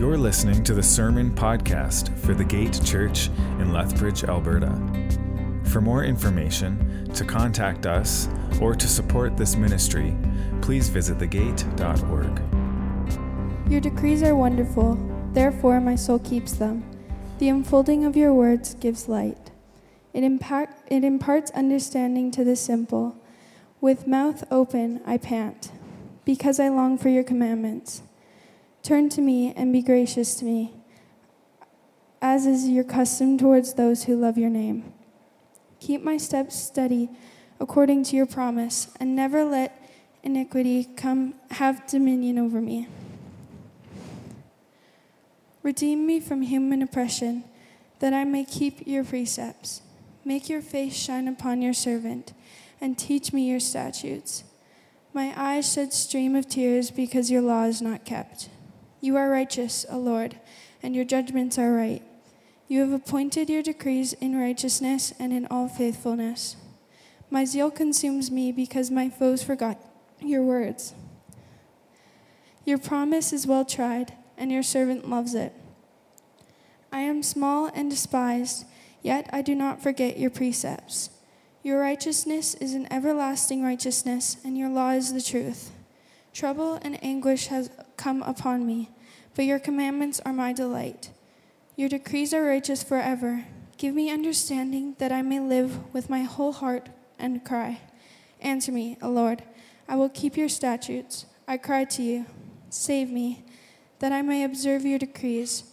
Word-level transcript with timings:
You're 0.00 0.16
listening 0.16 0.64
to 0.64 0.72
the 0.72 0.82
Sermon 0.82 1.30
Podcast 1.30 2.18
for 2.20 2.32
the 2.32 2.42
Gate 2.42 2.80
Church 2.82 3.28
in 3.58 3.70
Lethbridge, 3.70 4.24
Alberta. 4.24 4.74
For 5.64 5.82
more 5.82 6.04
information, 6.04 7.04
to 7.12 7.22
contact 7.22 7.84
us, 7.84 8.26
or 8.62 8.74
to 8.74 8.88
support 8.88 9.36
this 9.36 9.56
ministry, 9.56 10.16
please 10.62 10.88
visit 10.88 11.18
thegate.org. 11.18 12.40
Your 13.70 13.82
decrees 13.82 14.22
are 14.22 14.34
wonderful, 14.34 14.96
therefore 15.34 15.82
my 15.82 15.96
soul 15.96 16.18
keeps 16.18 16.52
them. 16.52 16.82
The 17.38 17.50
unfolding 17.50 18.06
of 18.06 18.16
your 18.16 18.32
words 18.32 18.72
gives 18.76 19.06
light. 19.06 19.50
It, 20.14 20.24
impact, 20.24 20.90
it 20.90 21.04
imparts 21.04 21.50
understanding 21.50 22.30
to 22.30 22.42
the 22.42 22.56
simple. 22.56 23.18
With 23.82 24.06
mouth 24.06 24.44
open, 24.50 25.02
I 25.04 25.18
pant, 25.18 25.70
because 26.24 26.58
I 26.58 26.70
long 26.70 26.96
for 26.96 27.10
your 27.10 27.22
commandments. 27.22 28.00
Turn 28.82 29.08
to 29.10 29.20
me 29.20 29.52
and 29.54 29.72
be 29.72 29.82
gracious 29.82 30.34
to 30.36 30.44
me, 30.44 30.72
as 32.22 32.46
is 32.46 32.68
your 32.68 32.84
custom 32.84 33.36
towards 33.36 33.74
those 33.74 34.04
who 34.04 34.16
love 34.16 34.38
your 34.38 34.50
name. 34.50 34.92
Keep 35.80 36.02
my 36.02 36.16
steps 36.16 36.56
steady 36.56 37.10
according 37.60 38.02
to 38.04 38.16
your 38.16 38.26
promise, 38.26 38.88
and 38.98 39.14
never 39.14 39.44
let 39.44 39.86
iniquity 40.22 40.84
come 40.96 41.34
have 41.50 41.86
dominion 41.86 42.38
over 42.38 42.60
me. 42.60 42.88
Redeem 45.62 46.06
me 46.06 46.20
from 46.20 46.40
human 46.40 46.80
oppression, 46.80 47.44
that 47.98 48.14
I 48.14 48.24
may 48.24 48.44
keep 48.44 48.86
your 48.86 49.04
precepts. 49.04 49.82
Make 50.24 50.48
your 50.48 50.62
face 50.62 50.94
shine 50.94 51.28
upon 51.28 51.60
your 51.60 51.74
servant, 51.74 52.32
and 52.80 52.96
teach 52.96 53.32
me 53.34 53.48
your 53.48 53.60
statutes. 53.60 54.44
My 55.12 55.34
eyes 55.36 55.70
shed 55.70 55.92
stream 55.92 56.34
of 56.34 56.48
tears 56.48 56.90
because 56.90 57.30
your 57.30 57.42
law 57.42 57.64
is 57.64 57.82
not 57.82 58.06
kept. 58.06 58.48
You 59.00 59.16
are 59.16 59.30
righteous, 59.30 59.86
O 59.88 59.98
Lord, 59.98 60.38
and 60.82 60.94
your 60.94 61.04
judgments 61.04 61.58
are 61.58 61.72
right. 61.72 62.02
You 62.68 62.80
have 62.80 62.92
appointed 62.92 63.50
your 63.50 63.62
decrees 63.62 64.12
in 64.14 64.38
righteousness 64.38 65.12
and 65.18 65.32
in 65.32 65.46
all 65.50 65.68
faithfulness. 65.68 66.56
My 67.30 67.44
zeal 67.44 67.70
consumes 67.70 68.30
me 68.30 68.52
because 68.52 68.90
my 68.90 69.08
foes 69.08 69.42
forgot 69.42 69.78
your 70.20 70.42
words. 70.42 70.94
Your 72.64 72.78
promise 72.78 73.32
is 73.32 73.46
well 73.46 73.64
tried, 73.64 74.12
and 74.36 74.52
your 74.52 74.62
servant 74.62 75.08
loves 75.08 75.34
it. 75.34 75.52
I 76.92 77.00
am 77.00 77.22
small 77.22 77.70
and 77.74 77.90
despised, 77.90 78.66
yet 79.02 79.30
I 79.32 79.42
do 79.42 79.54
not 79.54 79.82
forget 79.82 80.18
your 80.18 80.30
precepts. 80.30 81.10
Your 81.62 81.80
righteousness 81.80 82.54
is 82.54 82.74
an 82.74 82.86
everlasting 82.92 83.62
righteousness, 83.62 84.36
and 84.44 84.58
your 84.58 84.68
law 84.68 84.90
is 84.90 85.12
the 85.12 85.22
truth. 85.22 85.70
Trouble 86.32 86.78
and 86.82 87.02
anguish 87.04 87.48
has 87.48 87.70
come 87.96 88.22
upon 88.22 88.66
me, 88.66 88.90
but 89.34 89.44
your 89.44 89.58
commandments 89.58 90.20
are 90.24 90.32
my 90.32 90.52
delight. 90.52 91.10
Your 91.76 91.88
decrees 91.88 92.32
are 92.32 92.44
righteous 92.44 92.82
forever. 92.82 93.44
Give 93.76 93.94
me 93.94 94.10
understanding 94.10 94.94
that 94.98 95.12
I 95.12 95.22
may 95.22 95.40
live 95.40 95.92
with 95.92 96.10
my 96.10 96.22
whole 96.22 96.52
heart 96.52 96.88
and 97.18 97.44
cry. 97.44 97.80
Answer 98.40 98.72
me, 98.72 98.96
O 99.02 99.08
Lord. 99.08 99.42
I 99.88 99.96
will 99.96 100.08
keep 100.08 100.36
your 100.36 100.48
statutes. 100.48 101.26
I 101.48 101.56
cry 101.56 101.84
to 101.84 102.02
you. 102.02 102.26
Save 102.68 103.10
me, 103.10 103.44
that 103.98 104.12
I 104.12 104.22
may 104.22 104.44
observe 104.44 104.84
your 104.84 104.98
decrees. 104.98 105.64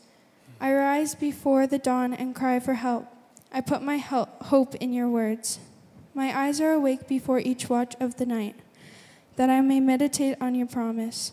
I 0.59 0.73
rise 0.73 1.13
before 1.13 1.67
the 1.67 1.77
dawn 1.77 2.13
and 2.13 2.33
cry 2.33 2.59
for 2.59 2.73
help. 2.73 3.05
I 3.51 3.61
put 3.61 3.81
my 3.83 3.97
help, 3.97 4.43
hope 4.43 4.75
in 4.75 4.91
your 4.91 5.07
words. 5.07 5.59
My 6.13 6.35
eyes 6.37 6.59
are 6.59 6.71
awake 6.71 7.07
before 7.07 7.39
each 7.39 7.69
watch 7.69 7.95
of 7.99 8.15
the 8.15 8.25
night, 8.25 8.55
that 9.37 9.49
I 9.49 9.61
may 9.61 9.79
meditate 9.79 10.37
on 10.41 10.53
your 10.53 10.67
promise. 10.67 11.31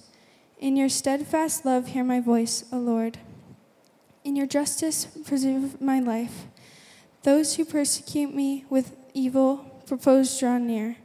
In 0.58 0.76
your 0.76 0.88
steadfast 0.88 1.64
love, 1.66 1.88
hear 1.88 2.04
my 2.04 2.20
voice, 2.20 2.64
O 2.72 2.78
Lord. 2.78 3.18
In 4.22 4.36
your 4.36 4.46
justice, 4.46 5.06
preserve 5.26 5.80
my 5.80 6.00
life. 6.00 6.46
Those 7.22 7.56
who 7.56 7.64
persecute 7.64 8.34
me 8.34 8.64
with 8.70 8.94
evil 9.12 9.82
propose 9.86 10.38
draw 10.38 10.58
near. 10.58 10.96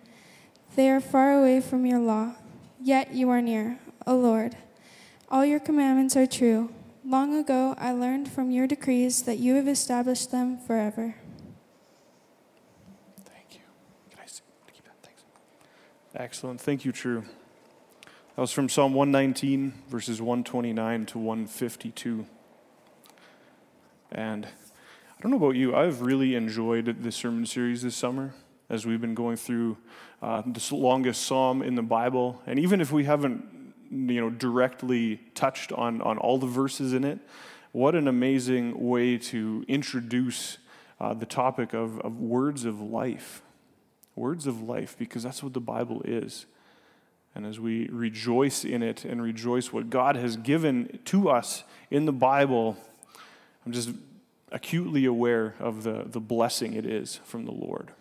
They 0.76 0.90
are 0.90 1.02
far 1.02 1.38
away 1.38 1.62
from 1.62 1.86
your 1.86 2.00
law, 2.00 2.36
yet 2.82 3.14
you 3.14 3.30
are 3.30 3.42
near, 3.42 3.80
O 4.06 4.16
Lord. 4.16 4.56
All 5.30 5.46
your 5.46 5.59
commandments 5.59 6.16
are 6.16 6.28
true. 6.28 6.70
Long 7.06 7.36
ago 7.36 7.76
I 7.78 7.92
learned 7.92 8.30
from 8.30 8.52
your 8.52 8.68
decrees 8.68 9.24
that 9.24 9.40
you 9.40 9.56
have 9.56 9.68
established 9.68 10.32
them 10.32 10.58
forever. 10.58 11.16
Thank 13.26 13.56
you. 13.56 13.62
Can 14.09 14.20
I 14.24 14.28
see? 14.28 14.42
Keep 14.74 14.86
that? 14.86 14.96
Thanks. 15.02 15.24
Excellent. 16.19 16.59
Thank 16.59 16.84
you, 16.84 16.91
True. 16.91 17.24
That 18.35 18.41
was 18.41 18.52
from 18.52 18.68
Psalm 18.68 18.94
119, 18.94 19.72
verses 19.88 20.22
129 20.22 21.06
to 21.06 21.18
152. 21.18 22.25
And 24.12 24.46
I 24.46 25.22
don't 25.22 25.31
know 25.31 25.38
about 25.38 25.56
you, 25.56 25.74
I've 25.74 26.02
really 26.02 26.35
enjoyed 26.35 27.03
this 27.03 27.16
sermon 27.16 27.46
series 27.46 27.84
this 27.84 27.96
summer 27.96 28.34
as 28.69 28.85
we've 28.85 29.00
been 29.00 29.16
going 29.16 29.38
through 29.38 29.78
uh, 30.22 30.41
this 30.46 30.74
longest 30.74 31.22
psalm 31.22 31.62
in 31.62 31.75
the 31.75 31.81
Bible. 31.81 32.41
And 32.46 32.59
even 32.59 32.81
if 32.81 32.91
we 32.91 33.06
haven't, 33.06 33.74
you 33.90 34.19
know, 34.19 34.29
directly 34.29 35.22
touched 35.35 35.72
on, 35.72 36.02
on 36.02 36.18
all 36.18 36.38
the 36.38 36.47
verses 36.47 36.91
in 36.91 37.06
it, 37.06 37.19
what 37.72 37.96
an 37.96 38.09
amazing 38.09 38.90
way 38.90 39.18
to 39.18 39.63
introduce 39.69 40.58
uh, 41.00 41.13
the 41.13 41.25
topic 41.25 41.74
of, 41.74 41.97
of 42.02 42.19
words 42.19 42.66
of 42.66 42.81
life. 42.81 43.41
Words 44.19 44.47
of 44.47 44.62
life, 44.62 44.97
because 45.00 45.24
that's 45.24 45.41
what 45.41 45.53
the 45.53 45.62
Bible 45.62 46.02
is. 46.03 46.46
And 47.34 47.46
as 47.46 47.57
we 47.57 47.88
rejoice 47.88 48.66
in 48.66 48.84
it 48.84 49.06
and 49.06 49.22
rejoice 49.22 49.72
what 49.72 49.90
God 49.90 50.18
has 50.18 50.35
given 50.35 51.00
to 51.06 51.30
us 51.30 51.63
in 51.90 52.03
the 52.06 52.12
Bible, 52.12 52.75
I'm 53.66 53.72
just 53.72 53.91
acutely 54.52 55.06
aware 55.06 55.56
of 55.58 55.84
the, 55.84 56.03
the 56.06 56.19
blessing 56.19 56.74
it 56.74 56.85
is 56.85 57.22
from 57.24 57.46
the 57.46 57.53
Lord. 57.53 57.91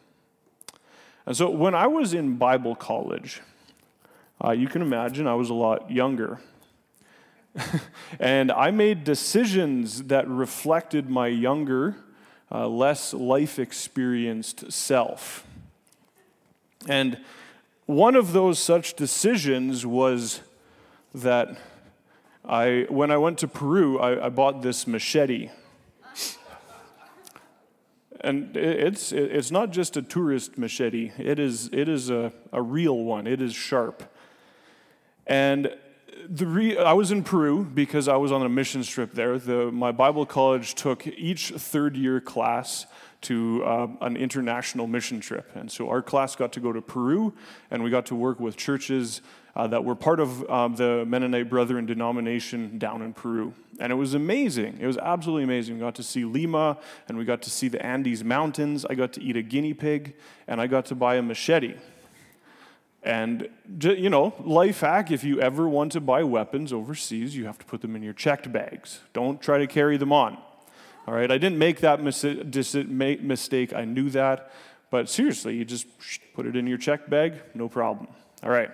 And 1.25 1.37
so 1.37 1.51
when 1.51 1.77
I 1.77 1.87
was 1.87 2.15
in 2.15 2.37
Bible 2.37 2.75
college, 2.75 3.41
uh, 4.45 4.51
you 4.51 4.67
can 4.67 4.83
imagine 4.83 5.29
I 5.29 5.35
was 5.35 5.51
a 5.51 5.55
lot 5.55 5.89
younger. 5.89 6.41
and 8.19 8.51
I 8.51 8.73
made 8.73 9.05
decisions 9.05 10.03
that 10.05 10.27
reflected 10.27 11.09
my 11.09 11.29
younger, 11.29 11.95
uh, 12.51 12.67
less 12.67 13.15
life 13.15 13.61
experienced 13.61 14.73
self. 14.73 15.45
And 16.87 17.19
one 17.87 18.15
of 18.15 18.33
those 18.33 18.59
such 18.59 18.95
decisions 18.95 19.85
was 19.85 20.41
that 21.15 21.59
I, 22.45 22.87
when 22.89 23.11
I 23.11 23.17
went 23.17 23.39
to 23.39 23.49
Peru, 23.49 23.99
I, 23.99 24.27
I 24.27 24.29
bought 24.29 24.63
this 24.63 24.87
machete 24.87 25.51
and 28.21 28.57
it's, 28.57 29.13
it's 29.13 29.51
not 29.51 29.71
just 29.71 29.97
a 29.97 30.03
tourist 30.03 30.59
machete, 30.59 31.13
it 31.19 31.39
is, 31.39 31.71
it 31.73 31.89
is 31.89 32.11
a, 32.11 32.33
a 32.53 32.61
real 32.61 32.97
one, 32.97 33.27
it 33.27 33.41
is 33.41 33.55
sharp. 33.55 34.03
And 35.27 35.75
the 36.29 36.47
re- 36.47 36.79
I 36.79 36.95
was 36.95 37.13
in 37.13 37.23
Peru 37.23 37.65
because 37.65 38.09
I 38.09 38.17
was 38.17 38.33
on 38.33 38.43
a 38.43 38.49
mission 38.49 38.83
trip 38.83 39.13
there. 39.13 39.39
The, 39.39 39.71
my 39.71 39.93
Bible 39.93 40.27
college 40.27 40.75
took 40.75 41.07
each 41.07 41.51
third 41.51 41.97
year 41.97 42.21
class 42.21 42.87
to 43.21 43.65
uh, 43.65 43.89
an 44.01 44.17
international 44.17 44.87
mission 44.87 45.21
trip. 45.21 45.51
And 45.55 45.71
so 45.71 45.89
our 45.89 46.03
class 46.03 46.37
got 46.37 46.53
to 46.53 46.61
go 46.61 46.73
to 46.73 46.81
Peru, 46.81 47.33
and 47.71 47.83
we 47.83 47.91
got 47.91 48.07
to 48.07 48.15
work 48.15 48.39
with 48.39 48.57
churches 48.57 49.21
uh, 49.57 49.67
that 49.67 49.85
were 49.85 49.97
part 49.97 50.21
of 50.21 50.49
um, 50.49 50.77
the 50.77 51.05
Mennonite 51.05 51.51
Brethren 51.51 51.85
denomination 51.85 52.79
down 52.79 53.03
in 53.03 53.13
Peru. 53.13 53.53
And 53.81 53.93
it 53.93 53.97
was 53.97 54.15
amazing. 54.15 54.79
It 54.81 54.87
was 54.87 54.99
absolutely 54.99 55.45
amazing. 55.45 55.75
We 55.75 55.81
got 55.81 55.97
to 55.97 56.03
see 56.03 56.25
Lima, 56.25 56.79
and 57.09 57.19
we 57.19 57.25
got 57.25 57.43
to 57.43 57.51
see 57.51 57.67
the 57.69 57.85
Andes 57.85 58.23
Mountains. 58.23 58.85
I 58.85 58.95
got 58.95 59.13
to 59.15 59.23
eat 59.23 59.37
a 59.37 59.43
guinea 59.43 59.75
pig, 59.75 60.15
and 60.47 60.61
I 60.61 60.69
got 60.69 60.87
to 60.87 60.95
buy 60.95 61.17
a 61.17 61.23
machete. 61.23 61.75
And, 63.03 63.49
you 63.81 64.11
know, 64.11 64.35
life 64.41 64.81
hack 64.81 65.11
if 65.11 65.25
you 65.25 65.41
ever 65.41 65.69
want 65.69 65.93
to 65.93 66.01
buy 66.01 66.23
weapons 66.25 66.73
overseas, 66.73 67.35
you 67.35 67.47
have 67.47 67.59
to 67.59 67.65
put 67.65 67.81
them 67.81 67.97
in 67.97 68.03
your 68.03 68.13
checked 68.13 68.53
bags. 68.53 69.01
Don't 69.13 69.41
try 69.41 69.59
to 69.59 69.67
carry 69.67 69.97
them 69.97 70.13
on. 70.13 70.39
All 71.09 71.15
right, 71.15 71.31
I 71.31 71.39
didn't 71.39 71.59
make 71.59 71.81
that 71.81 72.03
mis- 72.03 72.75
mistake. 72.75 73.73
I 73.73 73.87
knew 73.87 74.11
that. 74.11 74.53
But 74.91 75.09
seriously, 75.09 75.57
you 75.57 75.65
just 75.65 75.87
put 76.35 76.45
it 76.45 76.55
in 76.55 76.67
your 76.67 76.77
check 76.77 77.09
bag, 77.09 77.41
no 77.55 77.67
problem. 77.69 78.09
All 78.43 78.51
right 78.51 78.71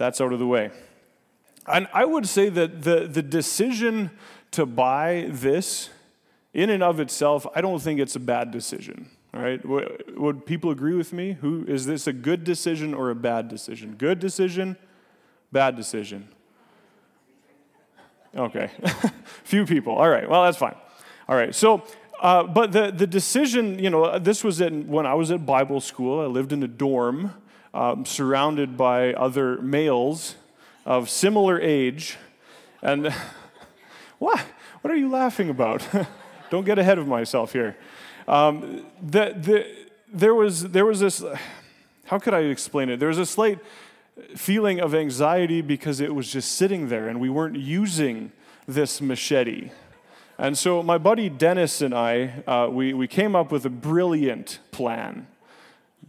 that's 0.00 0.18
out 0.18 0.32
of 0.32 0.38
the 0.38 0.46
way. 0.46 0.70
And 1.66 1.86
I 1.92 2.06
would 2.06 2.26
say 2.26 2.48
that 2.48 2.84
the, 2.84 3.06
the 3.06 3.22
decision 3.22 4.10
to 4.52 4.64
buy 4.64 5.26
this, 5.28 5.90
in 6.54 6.70
and 6.70 6.82
of 6.82 6.98
itself, 7.00 7.46
I 7.54 7.60
don't 7.60 7.80
think 7.82 8.00
it's 8.00 8.16
a 8.16 8.20
bad 8.20 8.50
decision. 8.50 9.10
All 9.34 9.42
right, 9.42 9.60
would 10.16 10.46
people 10.46 10.70
agree 10.70 10.94
with 10.94 11.12
me? 11.12 11.34
Who 11.42 11.66
is 11.68 11.84
this 11.84 12.06
a 12.06 12.14
good 12.14 12.44
decision 12.44 12.94
or 12.94 13.10
a 13.10 13.14
bad 13.14 13.48
decision? 13.48 13.94
Good 13.96 14.20
decision, 14.20 14.78
bad 15.52 15.76
decision. 15.76 16.26
Okay, 18.34 18.70
few 19.44 19.66
people. 19.66 19.94
All 19.96 20.08
right, 20.08 20.28
well 20.28 20.44
that's 20.44 20.56
fine. 20.56 20.76
All 21.30 21.36
right, 21.36 21.54
so 21.54 21.82
uh, 22.20 22.42
but 22.42 22.72
the 22.72 22.90
the 22.90 23.06
decision, 23.06 23.78
you 23.78 23.88
know, 23.88 24.18
this 24.18 24.44
was 24.44 24.60
in 24.60 24.88
when 24.88 25.06
I 25.06 25.14
was 25.14 25.30
at 25.30 25.46
Bible 25.46 25.80
school. 25.80 26.20
I 26.20 26.26
lived 26.26 26.52
in 26.52 26.62
a 26.62 26.68
dorm, 26.68 27.32
um, 27.72 28.04
surrounded 28.04 28.76
by 28.76 29.14
other 29.14 29.62
males 29.62 30.34
of 30.84 31.08
similar 31.08 31.58
age. 31.58 32.18
And 32.82 33.14
What? 34.20 34.38
What 34.82 34.92
are 34.92 34.96
you 34.96 35.08
laughing 35.08 35.48
about? 35.48 35.86
Don't 36.50 36.64
get 36.64 36.78
ahead 36.78 36.98
of 36.98 37.08
myself 37.08 37.54
here. 37.54 37.76
Um, 38.28 38.84
the, 39.00 39.34
the, 39.34 39.66
there, 40.12 40.34
was, 40.34 40.62
there 40.62 40.84
was 40.84 41.00
this, 41.00 41.24
how 42.04 42.18
could 42.18 42.34
I 42.34 42.40
explain 42.40 42.90
it? 42.90 42.98
There 43.00 43.08
was 43.08 43.16
a 43.16 43.24
slight 43.24 43.58
feeling 44.36 44.78
of 44.78 44.94
anxiety 44.94 45.62
because 45.62 46.00
it 46.00 46.14
was 46.14 46.30
just 46.30 46.52
sitting 46.52 46.88
there 46.90 47.08
and 47.08 47.18
we 47.18 47.30
weren't 47.30 47.56
using 47.56 48.30
this 48.68 49.00
machete. 49.00 49.70
And 50.40 50.56
so 50.56 50.82
my 50.82 50.96
buddy 50.96 51.28
Dennis 51.28 51.82
and 51.82 51.92
I, 51.92 52.42
uh, 52.46 52.66
we, 52.72 52.94
we 52.94 53.06
came 53.06 53.36
up 53.36 53.52
with 53.52 53.66
a 53.66 53.70
brilliant 53.70 54.58
plan. 54.70 55.26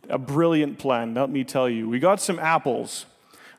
A 0.07 0.18
brilliant 0.18 0.80
plan, 0.80 1.13
let 1.16 1.30
me 1.30 1.44
tell 1.44 1.68
you. 1.68 1.89
We 1.89 2.00
got 2.00 2.22
some 2.22 2.39
apples. 2.39 3.07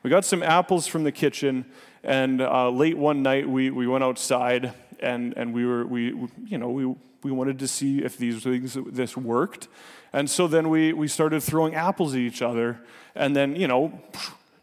We 0.01 0.09
got 0.09 0.25
some 0.25 0.41
apples 0.41 0.87
from 0.87 1.03
the 1.03 1.11
kitchen, 1.11 1.65
and 2.03 2.41
uh, 2.41 2.71
late 2.71 2.97
one 2.97 3.21
night 3.21 3.47
we, 3.47 3.69
we 3.69 3.85
went 3.85 4.03
outside 4.03 4.73
and, 4.99 5.35
and 5.37 5.53
we 5.53 5.63
were, 5.63 5.85
we, 5.85 6.05
you 6.43 6.57
know, 6.57 6.71
we, 6.71 6.85
we 7.21 7.31
wanted 7.31 7.59
to 7.59 7.67
see 7.67 7.99
if 7.99 8.17
these 8.17 8.41
things, 8.41 8.75
this 8.87 9.15
worked. 9.15 9.67
And 10.11 10.27
so 10.27 10.47
then 10.47 10.69
we, 10.69 10.91
we 10.91 11.07
started 11.07 11.43
throwing 11.43 11.75
apples 11.75 12.15
at 12.15 12.19
each 12.19 12.41
other 12.41 12.79
and 13.13 13.35
then, 13.35 13.55
you 13.55 13.67
know, 13.67 14.01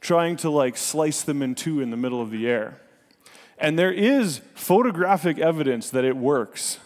trying 0.01 0.35
to 0.39 0.51
like 0.51 0.77
slice 0.77 1.23
them 1.23 1.41
in 1.41 1.55
two 1.55 1.81
in 1.81 1.91
the 1.91 1.97
middle 1.97 2.21
of 2.21 2.33
the 2.33 2.49
air. 2.49 2.81
And 3.61 3.79
there 3.79 3.93
is 3.93 4.41
photographic 4.55 5.39
evidence 5.39 5.91
that 5.91 6.05
it 6.05 6.17
works. 6.17 6.79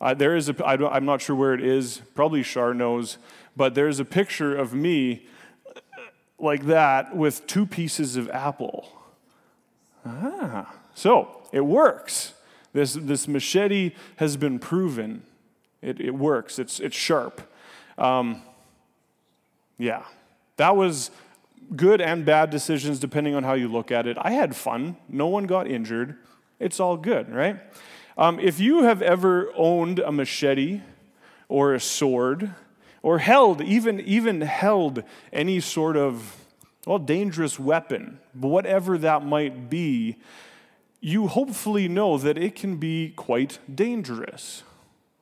Uh, 0.00 0.14
there 0.14 0.36
is 0.36 0.48
a, 0.48 0.66
I 0.66 0.74
I'm 0.74 1.06
not 1.06 1.22
sure 1.22 1.34
where 1.34 1.54
it 1.54 1.64
is, 1.64 2.02
probably 2.14 2.42
Shar 2.42 2.74
knows, 2.74 3.16
but 3.56 3.74
there's 3.74 4.00
a 4.00 4.04
picture 4.04 4.54
of 4.54 4.74
me 4.74 5.26
like 6.38 6.66
that 6.66 7.16
with 7.16 7.46
two 7.46 7.66
pieces 7.66 8.16
of 8.16 8.28
apple. 8.30 8.88
Ah, 10.04 10.74
so 10.94 11.42
it 11.52 11.60
works. 11.60 12.34
This, 12.72 12.94
this 12.94 13.26
machete 13.26 13.92
has 14.16 14.36
been 14.36 14.58
proven. 14.58 15.22
It, 15.82 16.00
it 16.00 16.14
works, 16.14 16.58
it's, 16.58 16.80
it's 16.80 16.96
sharp. 16.96 17.40
Um, 17.98 18.42
yeah, 19.78 20.04
that 20.56 20.76
was 20.76 21.10
good 21.76 22.00
and 22.00 22.24
bad 22.24 22.50
decisions 22.50 22.98
depending 22.98 23.34
on 23.34 23.44
how 23.44 23.54
you 23.54 23.68
look 23.68 23.90
at 23.90 24.06
it. 24.06 24.16
I 24.20 24.32
had 24.32 24.56
fun. 24.56 24.96
No 25.08 25.26
one 25.26 25.44
got 25.44 25.66
injured. 25.66 26.16
It's 26.58 26.80
all 26.80 26.96
good, 26.96 27.32
right? 27.32 27.60
Um, 28.18 28.38
if 28.38 28.60
you 28.60 28.82
have 28.82 29.02
ever 29.02 29.52
owned 29.56 29.98
a 29.98 30.12
machete 30.12 30.82
or 31.48 31.74
a 31.74 31.80
sword, 31.80 32.54
or 33.02 33.18
held, 33.18 33.62
even, 33.62 34.00
even 34.00 34.40
held 34.42 35.02
any 35.32 35.60
sort 35.60 35.96
of, 35.96 36.36
well, 36.86 36.98
dangerous 36.98 37.58
weapon, 37.58 38.18
whatever 38.34 38.98
that 38.98 39.24
might 39.24 39.70
be, 39.70 40.16
you 41.00 41.28
hopefully 41.28 41.88
know 41.88 42.18
that 42.18 42.36
it 42.36 42.54
can 42.54 42.76
be 42.76 43.10
quite 43.16 43.58
dangerous, 43.74 44.62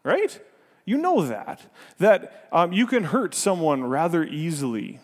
right? 0.03 0.41
You 0.85 0.97
know 0.97 1.23
that. 1.23 1.63
That 1.99 2.49
um, 2.51 2.73
you 2.73 2.87
can 2.87 3.05
hurt 3.05 3.35
someone 3.35 3.85
rather 3.85 4.25
easily 4.25 4.99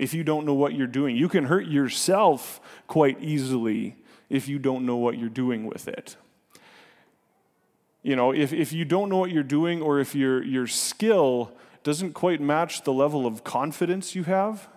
if 0.00 0.14
you 0.14 0.24
don't 0.24 0.46
know 0.46 0.54
what 0.54 0.74
you're 0.74 0.86
doing. 0.86 1.14
You 1.14 1.28
can 1.28 1.44
hurt 1.44 1.66
yourself 1.66 2.58
quite 2.86 3.22
easily 3.22 3.96
if 4.30 4.48
you 4.48 4.58
don't 4.58 4.86
know 4.86 4.96
what 4.96 5.18
you're 5.18 5.28
doing 5.28 5.66
with 5.66 5.86
it. 5.86 6.16
You 8.02 8.16
know, 8.16 8.32
if, 8.32 8.50
if 8.54 8.72
you 8.72 8.86
don't 8.86 9.10
know 9.10 9.18
what 9.18 9.30
you're 9.30 9.42
doing 9.42 9.82
or 9.82 10.00
if 10.00 10.14
your, 10.14 10.42
your 10.42 10.66
skill 10.66 11.52
doesn't 11.82 12.14
quite 12.14 12.40
match 12.40 12.82
the 12.84 12.94
level 12.94 13.26
of 13.26 13.44
confidence 13.44 14.14
you 14.14 14.24
have, 14.24 14.68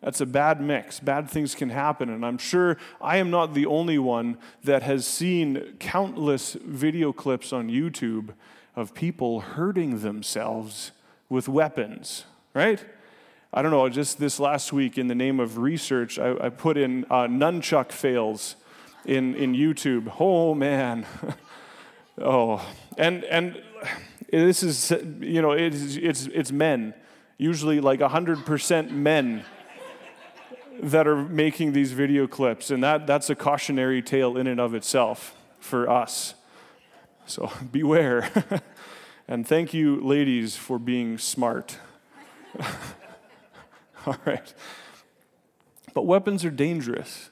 that's 0.00 0.20
a 0.20 0.26
bad 0.26 0.60
mix. 0.60 1.00
Bad 1.00 1.28
things 1.28 1.56
can 1.56 1.70
happen. 1.70 2.08
And 2.08 2.24
I'm 2.24 2.38
sure 2.38 2.76
I 3.00 3.16
am 3.16 3.30
not 3.32 3.52
the 3.52 3.66
only 3.66 3.98
one 3.98 4.38
that 4.62 4.84
has 4.84 5.08
seen 5.08 5.74
countless 5.80 6.52
video 6.52 7.12
clips 7.12 7.52
on 7.52 7.68
YouTube 7.68 8.32
of 8.76 8.94
people 8.94 9.40
hurting 9.40 10.02
themselves 10.02 10.92
with 11.28 11.48
weapons, 11.48 12.26
right? 12.54 12.84
I 13.56 13.62
don't 13.62 13.70
know, 13.70 13.88
just 13.88 14.18
this 14.18 14.38
last 14.38 14.70
week 14.70 14.98
in 14.98 15.06
the 15.06 15.14
name 15.14 15.40
of 15.40 15.56
research, 15.56 16.18
I, 16.18 16.36
I 16.38 16.48
put 16.50 16.76
in 16.76 17.06
uh, 17.06 17.26
nunchuck 17.26 17.90
fails 17.90 18.54
in, 19.06 19.34
in 19.34 19.54
YouTube. 19.54 20.12
Oh, 20.20 20.54
man. 20.54 21.06
oh, 22.20 22.62
and, 22.98 23.24
and 23.24 23.62
this 24.30 24.62
is, 24.62 24.90
you 25.20 25.40
know, 25.40 25.52
it's, 25.52 25.96
it's, 25.96 26.26
it's 26.26 26.52
men, 26.52 26.92
usually 27.38 27.80
like 27.80 28.00
100% 28.00 28.90
men 28.90 29.42
that 30.82 31.08
are 31.08 31.16
making 31.16 31.72
these 31.72 31.92
video 31.92 32.26
clips. 32.26 32.70
And 32.70 32.84
that, 32.84 33.06
that's 33.06 33.30
a 33.30 33.34
cautionary 33.34 34.02
tale 34.02 34.36
in 34.36 34.46
and 34.46 34.60
of 34.60 34.74
itself 34.74 35.34
for 35.60 35.88
us. 35.88 36.34
So 37.24 37.50
beware. 37.72 38.30
and 39.26 39.48
thank 39.48 39.72
you, 39.72 39.98
ladies, 40.02 40.56
for 40.56 40.78
being 40.78 41.16
smart. 41.16 41.78
All 44.08 44.16
right. 44.24 44.54
But 45.94 46.02
weapons 46.06 46.44
are 46.44 46.50
dangerous. 46.50 47.30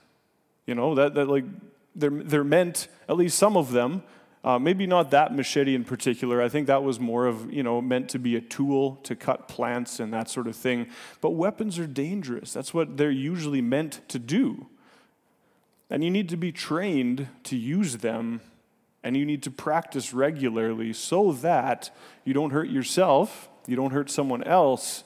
You 0.66 0.74
know, 0.74 0.94
that, 0.94 1.14
that 1.14 1.28
like 1.28 1.44
they're, 1.94 2.10
they're 2.10 2.44
meant, 2.44 2.88
at 3.08 3.16
least 3.16 3.38
some 3.38 3.56
of 3.56 3.72
them, 3.72 4.02
uh, 4.42 4.58
maybe 4.58 4.86
not 4.86 5.10
that 5.12 5.34
machete 5.34 5.74
in 5.74 5.84
particular. 5.84 6.42
I 6.42 6.48
think 6.48 6.66
that 6.66 6.82
was 6.82 6.98
more 6.98 7.26
of, 7.26 7.50
you 7.52 7.62
know, 7.62 7.80
meant 7.80 8.10
to 8.10 8.18
be 8.18 8.36
a 8.36 8.40
tool 8.40 8.96
to 9.04 9.14
cut 9.14 9.48
plants 9.48 10.00
and 10.00 10.12
that 10.12 10.28
sort 10.28 10.46
of 10.46 10.56
thing. 10.56 10.88
But 11.20 11.30
weapons 11.30 11.78
are 11.78 11.86
dangerous. 11.86 12.52
That's 12.52 12.74
what 12.74 12.96
they're 12.96 13.10
usually 13.10 13.62
meant 13.62 14.06
to 14.08 14.18
do. 14.18 14.66
And 15.88 16.02
you 16.02 16.10
need 16.10 16.28
to 16.30 16.36
be 16.36 16.52
trained 16.52 17.28
to 17.44 17.56
use 17.56 17.98
them 17.98 18.40
and 19.02 19.16
you 19.16 19.24
need 19.24 19.42
to 19.44 19.50
practice 19.50 20.12
regularly 20.12 20.92
so 20.92 21.32
that 21.32 21.94
you 22.24 22.34
don't 22.34 22.50
hurt 22.50 22.68
yourself, 22.68 23.48
you 23.66 23.76
don't 23.76 23.92
hurt 23.92 24.10
someone 24.10 24.42
else, 24.42 25.04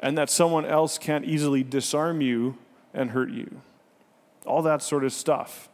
and 0.00 0.16
that 0.18 0.30
someone 0.30 0.64
else 0.64 0.98
can't 0.98 1.24
easily 1.24 1.62
disarm 1.62 2.20
you 2.20 2.56
and 2.92 3.10
hurt 3.10 3.30
you. 3.30 3.62
All 4.44 4.62
that 4.62 4.82
sort 4.82 5.04
of 5.04 5.12
stuff. 5.12 5.68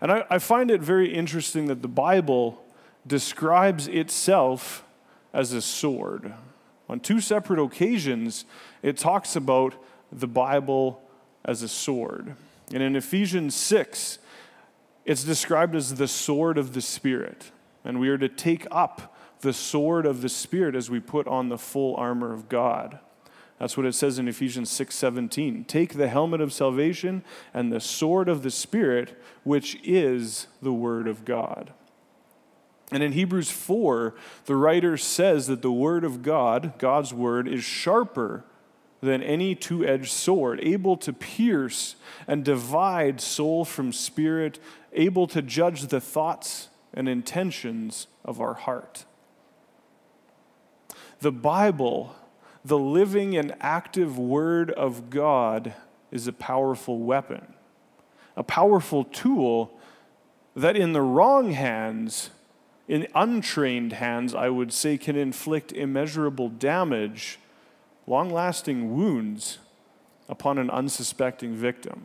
And 0.00 0.12
I, 0.12 0.24
I 0.30 0.38
find 0.38 0.70
it 0.70 0.80
very 0.80 1.12
interesting 1.12 1.66
that 1.66 1.82
the 1.82 1.88
Bible 1.88 2.62
describes 3.06 3.88
itself 3.88 4.84
as 5.32 5.52
a 5.52 5.62
sword. 5.62 6.32
On 6.88 7.00
two 7.00 7.20
separate 7.20 7.62
occasions, 7.62 8.44
it 8.82 8.96
talks 8.96 9.36
about 9.36 9.74
the 10.12 10.28
Bible 10.28 11.02
as 11.44 11.62
a 11.62 11.68
sword. 11.68 12.36
And 12.72 12.82
in 12.82 12.96
Ephesians 12.96 13.54
6, 13.54 14.18
it's 15.04 15.24
described 15.24 15.74
as 15.74 15.94
the 15.94 16.08
sword 16.08 16.58
of 16.58 16.74
the 16.74 16.80
Spirit. 16.80 17.50
And 17.84 18.00
we 18.00 18.08
are 18.08 18.18
to 18.18 18.28
take 18.28 18.66
up 18.70 19.16
the 19.40 19.52
sword 19.52 20.06
of 20.06 20.22
the 20.22 20.28
Spirit 20.28 20.74
as 20.74 20.90
we 20.90 20.98
put 21.00 21.26
on 21.28 21.48
the 21.48 21.58
full 21.58 21.94
armor 21.96 22.32
of 22.32 22.48
God. 22.48 22.98
That's 23.58 23.76
what 23.76 23.86
it 23.86 23.94
says 23.94 24.18
in 24.18 24.28
Ephesians 24.28 24.70
6:17. 24.70 25.64
Take 25.64 25.94
the 25.94 26.08
helmet 26.08 26.40
of 26.40 26.52
salvation 26.52 27.24
and 27.54 27.72
the 27.72 27.80
sword 27.80 28.28
of 28.28 28.42
the 28.42 28.50
spirit, 28.50 29.20
which 29.44 29.78
is 29.82 30.46
the 30.60 30.72
word 30.72 31.08
of 31.08 31.24
God. 31.24 31.72
And 32.92 33.02
in 33.02 33.12
Hebrews 33.12 33.50
4, 33.50 34.14
the 34.44 34.56
writer 34.56 34.96
says 34.96 35.46
that 35.46 35.62
the 35.62 35.72
word 35.72 36.04
of 36.04 36.22
God, 36.22 36.74
God's 36.78 37.12
word, 37.12 37.48
is 37.48 37.64
sharper 37.64 38.44
than 39.00 39.22
any 39.22 39.54
two-edged 39.54 40.10
sword, 40.10 40.60
able 40.62 40.96
to 40.98 41.12
pierce 41.12 41.96
and 42.28 42.44
divide 42.44 43.20
soul 43.20 43.64
from 43.64 43.92
spirit, 43.92 44.58
able 44.92 45.26
to 45.26 45.42
judge 45.42 45.86
the 45.86 46.00
thoughts 46.00 46.68
and 46.94 47.08
intentions 47.08 48.06
of 48.24 48.40
our 48.40 48.54
heart. 48.54 49.04
The 51.20 51.32
Bible 51.32 52.14
the 52.66 52.78
living 52.78 53.36
and 53.36 53.54
active 53.60 54.18
Word 54.18 54.72
of 54.72 55.08
God 55.08 55.74
is 56.10 56.26
a 56.26 56.32
powerful 56.32 56.98
weapon, 56.98 57.54
a 58.36 58.42
powerful 58.42 59.04
tool 59.04 59.78
that, 60.56 60.76
in 60.76 60.92
the 60.92 61.00
wrong 61.00 61.52
hands, 61.52 62.30
in 62.88 63.06
untrained 63.14 63.92
hands, 63.92 64.34
I 64.34 64.48
would 64.48 64.72
say, 64.72 64.98
can 64.98 65.14
inflict 65.14 65.72
immeasurable 65.72 66.48
damage, 66.48 67.38
long 68.04 68.30
lasting 68.30 68.96
wounds 68.96 69.58
upon 70.28 70.58
an 70.58 70.68
unsuspecting 70.70 71.54
victim. 71.54 72.02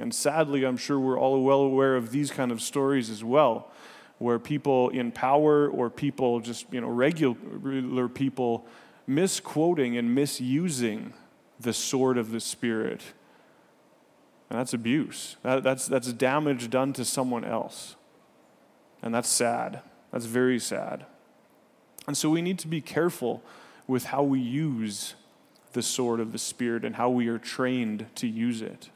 And 0.00 0.12
sadly, 0.12 0.64
I'm 0.64 0.76
sure 0.76 0.98
we're 0.98 1.18
all 1.18 1.40
well 1.44 1.60
aware 1.60 1.94
of 1.94 2.10
these 2.10 2.32
kind 2.32 2.50
of 2.50 2.60
stories 2.60 3.10
as 3.10 3.22
well, 3.22 3.70
where 4.18 4.40
people 4.40 4.88
in 4.88 5.12
power 5.12 5.68
or 5.68 5.88
people, 5.88 6.40
just 6.40 6.66
you 6.72 6.80
know, 6.80 6.88
regular 6.88 8.08
people, 8.08 8.66
misquoting 9.10 9.96
and 9.96 10.14
misusing 10.14 11.12
the 11.58 11.72
sword 11.72 12.16
of 12.16 12.30
the 12.30 12.40
Spirit. 12.40 13.02
And 14.48 14.58
that's 14.58 14.72
abuse. 14.72 15.36
That, 15.42 15.62
that's, 15.62 15.86
that's 15.86 16.12
damage 16.12 16.70
done 16.70 16.92
to 16.94 17.04
someone 17.04 17.44
else. 17.44 17.96
And 19.02 19.14
that's 19.14 19.28
sad. 19.28 19.80
That's 20.12 20.26
very 20.26 20.58
sad. 20.58 21.06
And 22.06 22.16
so 22.16 22.30
we 22.30 22.40
need 22.40 22.58
to 22.60 22.68
be 22.68 22.80
careful 22.80 23.42
with 23.86 24.04
how 24.04 24.22
we 24.22 24.40
use 24.40 25.14
the 25.72 25.82
sword 25.82 26.20
of 26.20 26.32
the 26.32 26.38
Spirit 26.38 26.84
and 26.84 26.96
how 26.96 27.10
we 27.10 27.28
are 27.28 27.38
trained 27.38 28.06
to 28.16 28.28
use 28.28 28.62
it. 28.62 28.90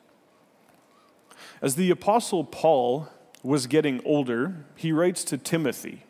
As 1.60 1.76
the 1.76 1.90
Apostle 1.90 2.44
Paul 2.44 3.08
was 3.42 3.66
getting 3.66 4.00
older, 4.04 4.64
he 4.76 4.92
writes 4.92 5.24
to 5.24 5.38
Timothy. 5.38 6.04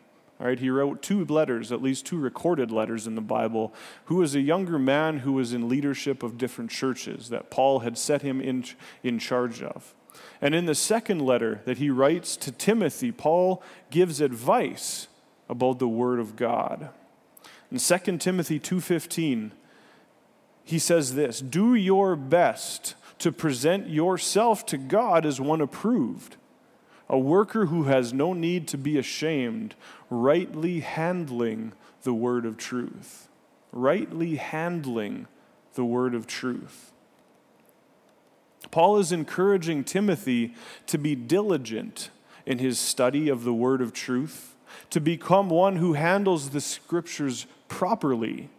He 0.53 0.69
wrote 0.69 1.01
two 1.01 1.25
letters, 1.25 1.71
at 1.71 1.81
least 1.81 2.05
two 2.05 2.17
recorded 2.17 2.71
letters 2.71 3.07
in 3.07 3.15
the 3.15 3.21
Bible, 3.21 3.73
who 4.05 4.15
was 4.15 4.35
a 4.35 4.41
younger 4.41 4.77
man 4.77 5.19
who 5.19 5.33
was 5.33 5.53
in 5.53 5.69
leadership 5.69 6.23
of 6.23 6.37
different 6.37 6.71
churches 6.71 7.29
that 7.29 7.49
Paul 7.49 7.79
had 7.79 7.97
set 7.97 8.21
him 8.21 8.39
in, 8.41 8.65
in 9.03 9.19
charge 9.19 9.61
of. 9.61 9.93
And 10.41 10.53
in 10.53 10.65
the 10.65 10.75
second 10.75 11.19
letter 11.19 11.61
that 11.65 11.77
he 11.77 11.89
writes 11.89 12.37
to 12.37 12.51
Timothy, 12.51 13.11
Paul 13.11 13.63
gives 13.89 14.21
advice 14.21 15.07
about 15.49 15.79
the 15.79 15.87
word 15.87 16.19
of 16.19 16.35
God. 16.35 16.89
In 17.71 17.79
2 17.79 18.19
Timothy 18.19 18.59
2:15, 18.59 19.51
he 20.63 20.79
says 20.79 21.15
this, 21.15 21.39
"Do 21.39 21.75
your 21.75 22.15
best 22.15 22.95
to 23.19 23.31
present 23.31 23.89
yourself 23.89 24.65
to 24.67 24.77
God 24.77 25.25
as 25.25 25.39
one 25.39 25.61
approved, 25.61 26.37
a 27.07 27.17
worker 27.17 27.67
who 27.67 27.83
has 27.83 28.13
no 28.13 28.33
need 28.33 28.67
to 28.69 28.77
be 28.77 28.97
ashamed, 28.97 29.75
rightly 30.09 30.79
handling 30.81 31.73
the 32.03 32.13
word 32.13 32.45
of 32.45 32.57
truth." 32.57 33.29
Rightly 33.71 34.35
handling 34.35 35.27
the 35.73 35.83
word 35.83 36.15
of 36.15 36.27
truth. 36.27 36.93
Paul 38.71 38.97
is 38.97 39.11
encouraging 39.11 39.83
Timothy 39.83 40.53
to 40.87 40.97
be 40.97 41.15
diligent 41.15 42.09
in 42.45 42.59
his 42.59 42.79
study 42.79 43.27
of 43.27 43.43
the 43.43 43.53
word 43.53 43.81
of 43.81 43.91
truth, 43.91 44.55
to 44.89 44.99
become 44.99 45.49
one 45.49 45.75
who 45.75 45.93
handles 45.93 46.51
the 46.51 46.61
scriptures 46.61 47.47
properly, 47.67 48.49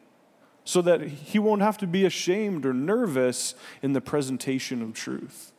so 0.65 0.83
that 0.83 1.01
he 1.03 1.39
won't 1.39 1.63
have 1.63 1.79
to 1.79 1.87
be 1.87 2.05
ashamed 2.05 2.67
or 2.67 2.75
nervous 2.75 3.55
in 3.83 3.93
the 3.93 4.01
presentation 4.01 4.83
of 4.83 4.93
truth. 4.93 5.53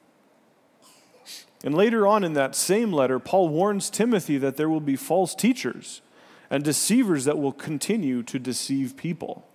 And 1.64 1.74
later 1.76 2.06
on 2.06 2.24
in 2.24 2.34
that 2.34 2.56
same 2.56 2.94
letter, 2.94 3.20
Paul 3.20 3.50
warns 3.50 3.90
Timothy 3.90 4.38
that 4.38 4.58
there 4.58 4.70
will 4.70 4.80
be 4.80 4.96
false 4.96 5.34
teachers 5.34 6.02
and 6.50 6.64
deceivers 6.64 7.26
that 7.26 7.38
will 7.38 7.52
continue 7.52 8.24
to 8.24 8.40
deceive 8.40 8.96
people. 8.96 9.48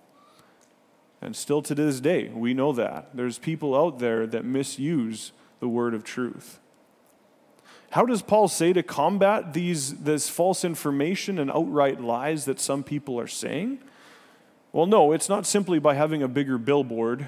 And 1.21 1.35
still 1.35 1.61
to 1.61 1.73
this 1.73 2.01
day, 2.01 2.29
we 2.29 2.53
know 2.53 2.73
that. 2.73 3.15
There's 3.15 3.37
people 3.37 3.75
out 3.75 3.99
there 3.99 4.27
that 4.27 4.43
misuse 4.43 5.31
the 5.61 5.69
word 5.69 5.93
of 5.93 6.03
truth. 6.03 6.59
How 7.91 8.05
does 8.05 8.21
Paul 8.21 8.47
say 8.47 8.73
to 8.73 8.83
combat 8.83 9.53
these, 9.53 9.99
this 9.99 10.27
false 10.27 10.65
information 10.65 11.39
and 11.39 11.49
outright 11.51 12.01
lies 12.01 12.45
that 12.45 12.59
some 12.59 12.83
people 12.83 13.19
are 13.19 13.27
saying? 13.27 13.79
Well, 14.73 14.87
no, 14.87 15.11
it's 15.13 15.29
not 15.29 15.45
simply 15.45 15.79
by 15.79 15.93
having 15.93 16.23
a 16.23 16.27
bigger 16.27 16.57
billboard 16.57 17.27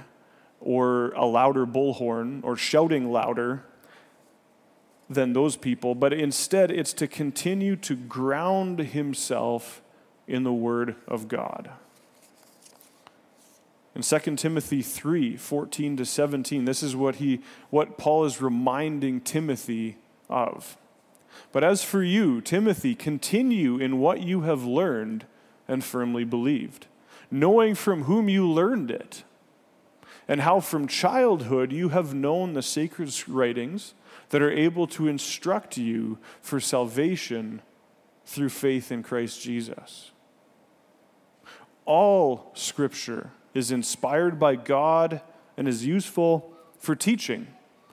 or 0.59 1.11
a 1.11 1.25
louder 1.25 1.65
bullhorn 1.65 2.43
or 2.43 2.57
shouting 2.57 3.11
louder 3.11 3.63
than 5.09 5.33
those 5.33 5.55
people, 5.55 5.95
but 5.95 6.13
instead 6.13 6.71
it's 6.71 6.93
to 6.93 7.07
continue 7.07 7.75
to 7.75 7.95
ground 7.95 8.79
himself 8.79 9.81
in 10.27 10.43
the 10.43 10.53
Word 10.53 10.95
of 11.07 11.27
God. 11.27 11.69
In 13.93 14.01
2 14.01 14.35
Timothy 14.35 14.81
3 14.81 15.37
14 15.37 15.97
to 15.97 16.05
17, 16.05 16.65
this 16.65 16.83
is 16.83 16.95
what, 16.95 17.15
he, 17.15 17.39
what 17.69 17.97
Paul 17.97 18.25
is 18.25 18.41
reminding 18.41 19.21
Timothy 19.21 19.97
of. 20.29 20.77
But 21.51 21.63
as 21.63 21.83
for 21.83 22.03
you, 22.03 22.41
Timothy, 22.41 22.95
continue 22.95 23.77
in 23.77 23.99
what 23.99 24.21
you 24.21 24.41
have 24.41 24.65
learned 24.65 25.25
and 25.67 25.83
firmly 25.83 26.23
believed, 26.23 26.87
knowing 27.31 27.75
from 27.75 28.03
whom 28.03 28.27
you 28.27 28.49
learned 28.49 28.91
it, 28.91 29.23
and 30.27 30.41
how 30.41 30.59
from 30.59 30.87
childhood 30.87 31.71
you 31.71 31.89
have 31.89 32.13
known 32.13 32.53
the 32.53 32.61
sacred 32.61 33.13
writings 33.27 33.93
that 34.29 34.41
are 34.41 34.51
able 34.51 34.87
to 34.87 35.07
instruct 35.07 35.77
you 35.77 36.17
for 36.41 36.59
salvation 36.59 37.61
through 38.25 38.49
faith 38.49 38.91
in 38.91 39.03
Christ 39.03 39.41
Jesus. 39.41 40.11
All 41.85 42.51
scripture 42.55 43.31
is 43.53 43.71
inspired 43.71 44.39
by 44.39 44.55
God 44.55 45.21
and 45.55 45.67
is 45.67 45.85
useful 45.85 46.51
for 46.79 46.95
teaching, 46.95 47.47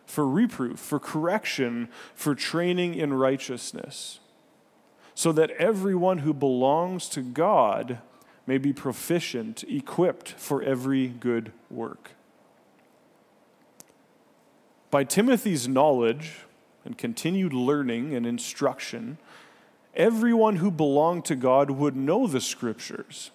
for 0.07 0.27
reproof, 0.27 0.79
for 0.79 0.99
correction, 0.99 1.89
for 2.15 2.35
training 2.35 2.95
in 2.95 3.13
righteousness, 3.13 4.21
so 5.15 5.31
that 5.33 5.51
everyone 5.53 6.19
who 6.19 6.33
belongs 6.33 7.09
to 7.11 7.21
God 7.21 7.99
may 8.47 8.59
be 8.59 8.73
proficient, 8.73 9.63
equipped 9.65 10.31
for 10.31 10.63
every 10.63 11.09
good 11.09 11.53
work. 11.71 12.13
By 14.93 15.05
Timothy's 15.05 15.67
knowledge 15.67 16.41
and 16.85 16.99
continued 16.99 17.55
learning 17.55 18.15
and 18.15 18.27
instruction, 18.27 19.17
everyone 19.95 20.57
who 20.57 20.71
belonged 20.71 21.25
to 21.25 21.35
God 21.35 21.71
would 21.71 21.97
know 21.97 22.27
the 22.27 22.43
scriptures 22.43 23.31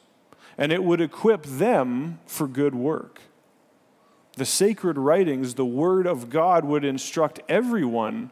and 0.56 0.72
it 0.72 0.84
would 0.84 1.02
equip 1.02 1.42
them 1.44 2.20
for 2.28 2.48
good 2.48 2.76
work. 2.76 3.22
The 4.34 4.46
sacred 4.46 5.00
writings, 5.00 5.56
the 5.56 5.66
Word 5.66 6.06
of 6.06 6.30
God, 6.30 6.64
would 6.64 6.86
instruct 6.86 7.40
everyone 7.50 8.30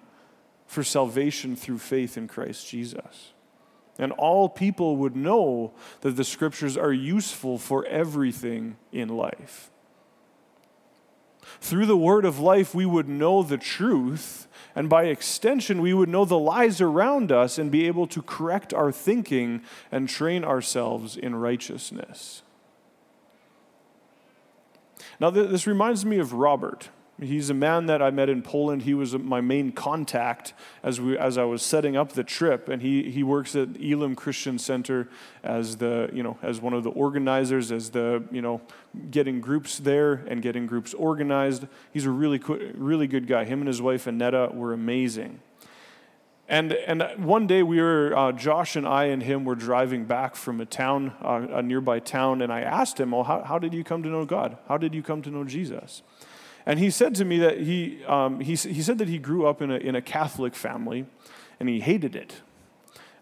for 0.67 0.83
salvation 0.83 1.55
through 1.55 1.79
faith 1.79 2.17
in 2.17 2.27
Christ 2.27 2.69
Jesus. 2.69 3.33
And 3.97 4.11
all 4.11 4.49
people 4.49 4.97
would 4.97 5.15
know 5.15 5.73
that 6.01 6.11
the 6.11 6.23
Scriptures 6.23 6.77
are 6.77 6.93
useful 6.93 7.57
for 7.57 7.87
everything 7.87 8.77
in 8.91 9.09
life. 9.09 9.71
Through 11.61 11.85
the 11.85 11.97
word 11.97 12.25
of 12.25 12.39
life, 12.39 12.73
we 12.75 12.85
would 12.85 13.07
know 13.07 13.43
the 13.43 13.57
truth, 13.57 14.47
and 14.75 14.89
by 14.89 15.05
extension, 15.05 15.81
we 15.81 15.93
would 15.93 16.09
know 16.09 16.25
the 16.25 16.39
lies 16.39 16.81
around 16.81 17.31
us 17.31 17.57
and 17.57 17.71
be 17.71 17.87
able 17.87 18.07
to 18.07 18.21
correct 18.21 18.73
our 18.73 18.91
thinking 18.91 19.61
and 19.91 20.09
train 20.09 20.43
ourselves 20.43 21.15
in 21.15 21.35
righteousness. 21.35 22.41
Now, 25.19 25.29
this 25.29 25.65
reminds 25.65 26.05
me 26.05 26.17
of 26.17 26.33
Robert. 26.33 26.89
He's 27.21 27.49
a 27.49 27.53
man 27.53 27.85
that 27.85 28.01
I 28.01 28.11
met 28.11 28.27
in 28.29 28.41
Poland. 28.41 28.81
He 28.81 28.93
was 28.93 29.17
my 29.17 29.39
main 29.39 29.71
contact 29.71 30.53
as, 30.83 30.99
we, 30.99 31.17
as 31.17 31.37
I 31.37 31.45
was 31.45 31.61
setting 31.61 31.95
up 31.95 32.11
the 32.11 32.25
trip, 32.25 32.67
and 32.67 32.81
he, 32.81 33.09
he 33.09 33.23
works 33.23 33.55
at 33.55 33.69
Elim 33.79 34.15
Christian 34.15 34.59
Center 34.59 35.07
as 35.41 35.77
the 35.77 36.09
you 36.11 36.23
know 36.23 36.37
as 36.41 36.59
one 36.59 36.73
of 36.73 36.83
the 36.83 36.89
organizers, 36.89 37.71
as 37.71 37.91
the 37.91 38.23
you 38.31 38.41
know 38.41 38.61
getting 39.11 39.39
groups 39.39 39.77
there 39.77 40.25
and 40.27 40.41
getting 40.41 40.67
groups 40.67 40.93
organized. 40.93 41.67
He's 41.93 42.05
a 42.05 42.11
really 42.11 42.41
really 42.75 43.07
good 43.07 43.27
guy. 43.27 43.45
Him 43.45 43.59
and 43.59 43.67
his 43.67 43.81
wife 43.81 44.07
Annetta 44.07 44.49
were 44.53 44.73
amazing. 44.73 45.39
And, 46.47 46.73
and 46.73 47.01
one 47.25 47.47
day 47.47 47.63
we 47.63 47.81
were, 47.81 48.15
uh, 48.15 48.31
Josh 48.31 48.75
and 48.75 48.87
I 48.87 49.05
and 49.05 49.23
him 49.23 49.45
were 49.45 49.55
driving 49.55 50.05
back 50.05 50.35
from 50.35 50.61
a 50.61 50.65
town, 50.65 51.13
uh, 51.23 51.47
a 51.49 51.63
nearby 51.63 51.97
town, 51.97 52.43
and 52.43 52.53
I 52.53 52.61
asked 52.61 52.99
him, 52.99 53.11
Well, 53.11 53.23
how, 53.23 53.41
how 53.41 53.57
did 53.57 53.73
you 53.73 53.83
come 53.83 54.03
to 54.03 54.09
know 54.09 54.25
God? 54.25 54.59
How 54.67 54.77
did 54.77 54.93
you 54.93 55.01
come 55.01 55.23
to 55.23 55.31
know 55.31 55.43
Jesus? 55.43 56.03
And 56.65 56.79
he 56.79 56.89
said 56.89 57.15
to 57.15 57.25
me 57.25 57.37
that 57.39 57.59
he, 57.59 58.03
um, 58.05 58.39
he, 58.39 58.55
he 58.55 58.81
said 58.81 58.97
that 58.97 59.07
he 59.07 59.17
grew 59.17 59.45
up 59.45 59.61
in 59.61 59.69
a, 59.71 59.77
in 59.77 59.95
a 59.95 60.01
Catholic 60.01 60.55
family 60.55 61.05
and 61.59 61.69
he 61.69 61.79
hated 61.79 62.15
it. 62.15 62.41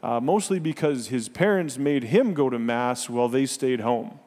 Uh, 0.02 0.20
mostly 0.20 0.60
because 0.60 1.08
his 1.08 1.30
parents 1.30 1.78
made 1.78 2.04
him 2.06 2.34
go 2.34 2.50
to 2.50 2.60
Mass 2.60 3.10
while 3.10 3.30
they 3.30 3.46
stayed 3.46 3.80
home. 3.80 4.20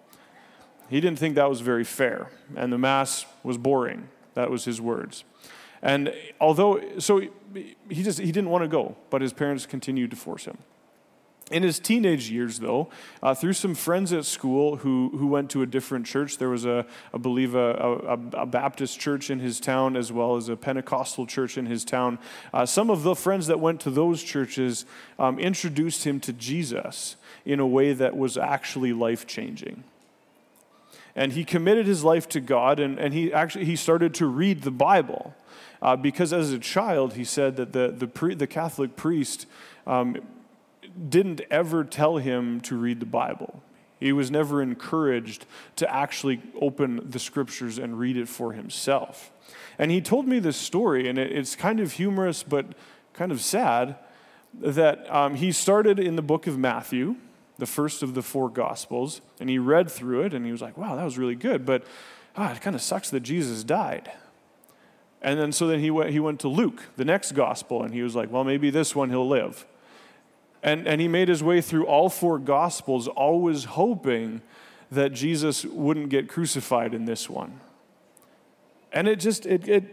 He 0.88 1.00
didn't 1.00 1.18
think 1.18 1.34
that 1.34 1.50
was 1.50 1.60
very 1.60 1.84
fair, 1.84 2.30
and 2.54 2.72
the 2.72 2.78
Mass 2.78 3.26
was 3.42 3.58
boring. 3.58 4.08
That 4.34 4.50
was 4.50 4.64
his 4.64 4.80
words. 4.80 5.24
And 5.82 6.14
although, 6.40 6.80
so 6.98 7.22
he 7.52 8.02
just, 8.02 8.18
he 8.20 8.32
didn't 8.32 8.48
want 8.48 8.64
to 8.64 8.68
go, 8.68 8.96
but 9.10 9.20
his 9.20 9.32
parents 9.32 9.66
continued 9.66 10.10
to 10.10 10.16
force 10.16 10.46
him. 10.46 10.58
In 11.52 11.62
his 11.62 11.78
teenage 11.78 12.28
years, 12.28 12.58
though, 12.58 12.88
uh, 13.22 13.32
through 13.32 13.52
some 13.52 13.76
friends 13.76 14.12
at 14.12 14.24
school 14.24 14.78
who, 14.78 15.12
who 15.16 15.28
went 15.28 15.48
to 15.52 15.62
a 15.62 15.66
different 15.66 16.04
church, 16.04 16.38
there 16.38 16.48
was, 16.48 16.64
a, 16.64 16.84
I 17.14 17.18
believe, 17.18 17.54
a, 17.54 17.70
a, 17.70 18.18
a 18.42 18.46
Baptist 18.46 18.98
church 18.98 19.30
in 19.30 19.38
his 19.38 19.60
town 19.60 19.96
as 19.96 20.10
well 20.10 20.34
as 20.34 20.48
a 20.48 20.56
Pentecostal 20.56 21.24
church 21.24 21.56
in 21.56 21.66
his 21.66 21.84
town. 21.84 22.18
Uh, 22.52 22.66
some 22.66 22.90
of 22.90 23.04
the 23.04 23.14
friends 23.14 23.46
that 23.46 23.60
went 23.60 23.80
to 23.82 23.90
those 23.90 24.24
churches 24.24 24.86
um, 25.20 25.38
introduced 25.38 26.02
him 26.02 26.18
to 26.18 26.32
Jesus 26.32 27.14
in 27.44 27.60
a 27.60 27.66
way 27.66 27.92
that 27.92 28.16
was 28.16 28.36
actually 28.36 28.92
life 28.92 29.24
changing. 29.24 29.84
And 31.14 31.32
he 31.32 31.44
committed 31.44 31.86
his 31.86 32.02
life 32.02 32.28
to 32.30 32.40
God, 32.40 32.80
and, 32.80 32.98
and 32.98 33.14
he 33.14 33.32
actually 33.32 33.66
he 33.66 33.76
started 33.76 34.14
to 34.14 34.26
read 34.26 34.62
the 34.62 34.72
Bible. 34.72 35.32
Uh, 35.80 35.94
because 35.94 36.32
as 36.32 36.52
a 36.52 36.58
child, 36.58 37.14
he 37.14 37.22
said 37.24 37.54
that 37.56 37.72
the, 37.72 37.94
the, 37.96 38.08
pre, 38.08 38.34
the 38.34 38.46
Catholic 38.48 38.96
priest 38.96 39.46
um, 39.86 40.16
didn't 41.08 41.40
ever 41.50 41.84
tell 41.84 42.16
him 42.16 42.60
to 42.62 42.76
read 42.76 43.00
the 43.00 43.06
Bible. 43.06 43.62
He 43.98 44.12
was 44.12 44.30
never 44.30 44.60
encouraged 44.60 45.46
to 45.76 45.92
actually 45.92 46.42
open 46.60 47.08
the 47.08 47.18
scriptures 47.18 47.78
and 47.78 47.98
read 47.98 48.16
it 48.16 48.28
for 48.28 48.52
himself. 48.52 49.30
And 49.78 49.90
he 49.90 50.00
told 50.00 50.26
me 50.26 50.38
this 50.38 50.56
story, 50.56 51.08
and 51.08 51.18
it's 51.18 51.56
kind 51.56 51.80
of 51.80 51.92
humorous 51.92 52.42
but 52.42 52.66
kind 53.12 53.32
of 53.32 53.40
sad 53.40 53.96
that 54.60 55.12
um, 55.14 55.34
he 55.36 55.52
started 55.52 55.98
in 55.98 56.16
the 56.16 56.22
book 56.22 56.46
of 56.46 56.58
Matthew, 56.58 57.16
the 57.58 57.66
first 57.66 58.02
of 58.02 58.14
the 58.14 58.22
four 58.22 58.48
gospels, 58.48 59.20
and 59.40 59.48
he 59.48 59.58
read 59.58 59.90
through 59.90 60.22
it 60.22 60.34
and 60.34 60.44
he 60.44 60.52
was 60.52 60.62
like, 60.62 60.76
wow, 60.76 60.96
that 60.96 61.04
was 61.04 61.18
really 61.18 61.34
good, 61.34 61.64
but 61.64 61.84
ah, 62.36 62.52
it 62.52 62.60
kind 62.60 62.76
of 62.76 62.82
sucks 62.82 63.10
that 63.10 63.20
Jesus 63.20 63.64
died. 63.64 64.10
And 65.22 65.40
then 65.40 65.52
so 65.52 65.66
then 65.66 65.80
he 65.80 65.90
went, 65.90 66.10
he 66.10 66.20
went 66.20 66.40
to 66.40 66.48
Luke, 66.48 66.82
the 66.96 67.04
next 67.04 67.32
gospel, 67.32 67.82
and 67.82 67.92
he 67.92 68.02
was 68.02 68.14
like, 68.14 68.30
well, 68.30 68.44
maybe 68.44 68.70
this 68.70 68.94
one 68.94 69.08
he'll 69.08 69.28
live. 69.28 69.66
And, 70.66 70.88
and 70.88 71.00
he 71.00 71.06
made 71.06 71.28
his 71.28 71.44
way 71.44 71.60
through 71.60 71.86
all 71.86 72.08
four 72.08 72.40
gospels, 72.40 73.06
always 73.06 73.64
hoping 73.64 74.42
that 74.90 75.12
Jesus 75.12 75.64
wouldn't 75.64 76.08
get 76.08 76.28
crucified 76.28 76.92
in 76.92 77.04
this 77.04 77.30
one. 77.30 77.60
And 78.92 79.06
it 79.06 79.20
just, 79.20 79.46
it, 79.46 79.68
it, 79.68 79.84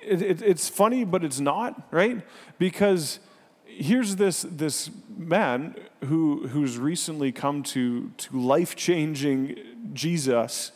it, 0.00 0.42
it's 0.42 0.68
funny, 0.68 1.04
but 1.04 1.22
it's 1.22 1.38
not, 1.38 1.86
right? 1.92 2.20
Because 2.58 3.20
here's 3.64 4.16
this, 4.16 4.42
this 4.42 4.90
man 5.16 5.76
who, 6.04 6.48
who's 6.48 6.78
recently 6.78 7.30
come 7.30 7.62
to, 7.62 8.10
to 8.10 8.40
life 8.40 8.74
changing 8.74 9.56
Jesus 9.92 10.72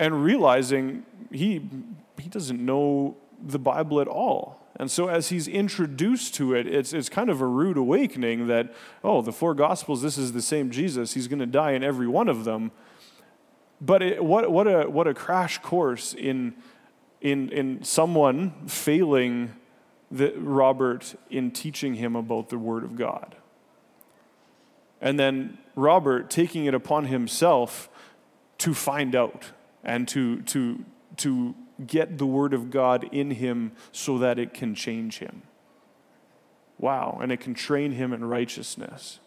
and 0.00 0.24
realizing 0.24 1.06
he, 1.30 1.70
he 2.18 2.28
doesn't 2.28 2.58
know 2.58 3.16
the 3.40 3.60
Bible 3.60 4.00
at 4.00 4.08
all. 4.08 4.63
And 4.76 4.90
so, 4.90 5.08
as 5.08 5.28
he's 5.28 5.46
introduced 5.46 6.34
to 6.34 6.54
it, 6.54 6.66
it's, 6.66 6.92
it's 6.92 7.08
kind 7.08 7.30
of 7.30 7.40
a 7.40 7.46
rude 7.46 7.76
awakening 7.76 8.48
that, 8.48 8.74
oh, 9.04 9.22
the 9.22 9.32
four 9.32 9.54
Gospels, 9.54 10.02
this 10.02 10.18
is 10.18 10.32
the 10.32 10.42
same 10.42 10.70
Jesus. 10.70 11.14
He's 11.14 11.28
going 11.28 11.38
to 11.38 11.46
die 11.46 11.72
in 11.72 11.84
every 11.84 12.08
one 12.08 12.28
of 12.28 12.44
them. 12.44 12.72
But 13.80 14.02
it, 14.02 14.24
what, 14.24 14.50
what, 14.50 14.66
a, 14.66 14.90
what 14.90 15.06
a 15.06 15.14
crash 15.14 15.58
course 15.58 16.12
in, 16.12 16.54
in, 17.20 17.50
in 17.50 17.84
someone 17.84 18.66
failing 18.66 19.54
the, 20.10 20.32
Robert 20.36 21.14
in 21.30 21.50
teaching 21.50 21.94
him 21.94 22.16
about 22.16 22.48
the 22.48 22.58
Word 22.58 22.82
of 22.82 22.96
God. 22.96 23.36
And 25.00 25.20
then 25.20 25.58
Robert 25.76 26.30
taking 26.30 26.64
it 26.64 26.74
upon 26.74 27.06
himself 27.06 27.88
to 28.58 28.74
find 28.74 29.14
out 29.14 29.50
and 29.84 30.08
to, 30.08 30.40
to, 30.42 30.84
to 31.18 31.54
get 31.86 32.18
the 32.18 32.26
Word 32.26 32.54
of 32.54 32.70
God 32.70 33.04
in 33.12 33.32
him 33.32 33.72
so 33.92 34.18
that 34.18 34.38
it 34.38 34.54
can 34.54 34.74
change 34.74 35.18
him. 35.18 35.42
Wow, 36.78 37.18
and 37.22 37.32
it 37.32 37.40
can 37.40 37.54
train 37.54 37.92
him 37.92 38.12
in 38.12 38.24
righteousness. 38.24 39.20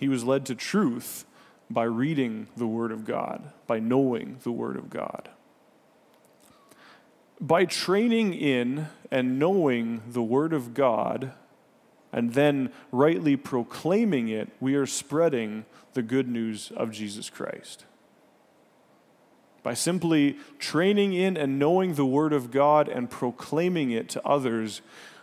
He 0.00 0.08
was 0.08 0.24
led 0.24 0.46
to 0.46 0.54
truth 0.54 1.24
by 1.70 1.84
reading 1.84 2.48
the 2.56 2.66
Word 2.66 2.92
of 2.92 3.04
God, 3.04 3.52
by 3.66 3.78
knowing 3.78 4.38
the 4.42 4.52
Word 4.52 4.76
of 4.76 4.90
God. 4.90 5.28
By 7.40 7.64
training 7.64 8.34
in 8.34 8.88
and 9.10 9.38
knowing 9.38 10.02
the 10.08 10.22
Word 10.22 10.52
of 10.52 10.74
God, 10.74 11.32
and 12.12 12.32
then 12.34 12.72
rightly 12.90 13.36
proclaiming 13.36 14.28
it, 14.28 14.48
we 14.60 14.74
are 14.74 14.86
spreading 14.86 15.66
the 15.92 16.02
good 16.02 16.28
news 16.28 16.72
of 16.74 16.90
Jesus 16.90 17.28
Christ. 17.28 17.84
By 19.62 19.74
simply 19.74 20.38
training 20.58 21.12
in 21.12 21.36
and 21.36 21.58
knowing 21.58 21.94
the 21.94 22.06
Word 22.06 22.32
of 22.32 22.50
God 22.50 22.88
and 22.88 23.10
proclaiming 23.10 23.90
it 23.90 24.08
to 24.10 24.26
others, 24.26 24.80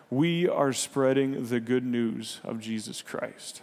we 0.10 0.48
are 0.48 0.74
spreading 0.74 1.48
the 1.48 1.60
good 1.60 1.86
news 1.86 2.39
of 2.44 2.60
Jesus 2.60 3.01
Christ. 3.01 3.62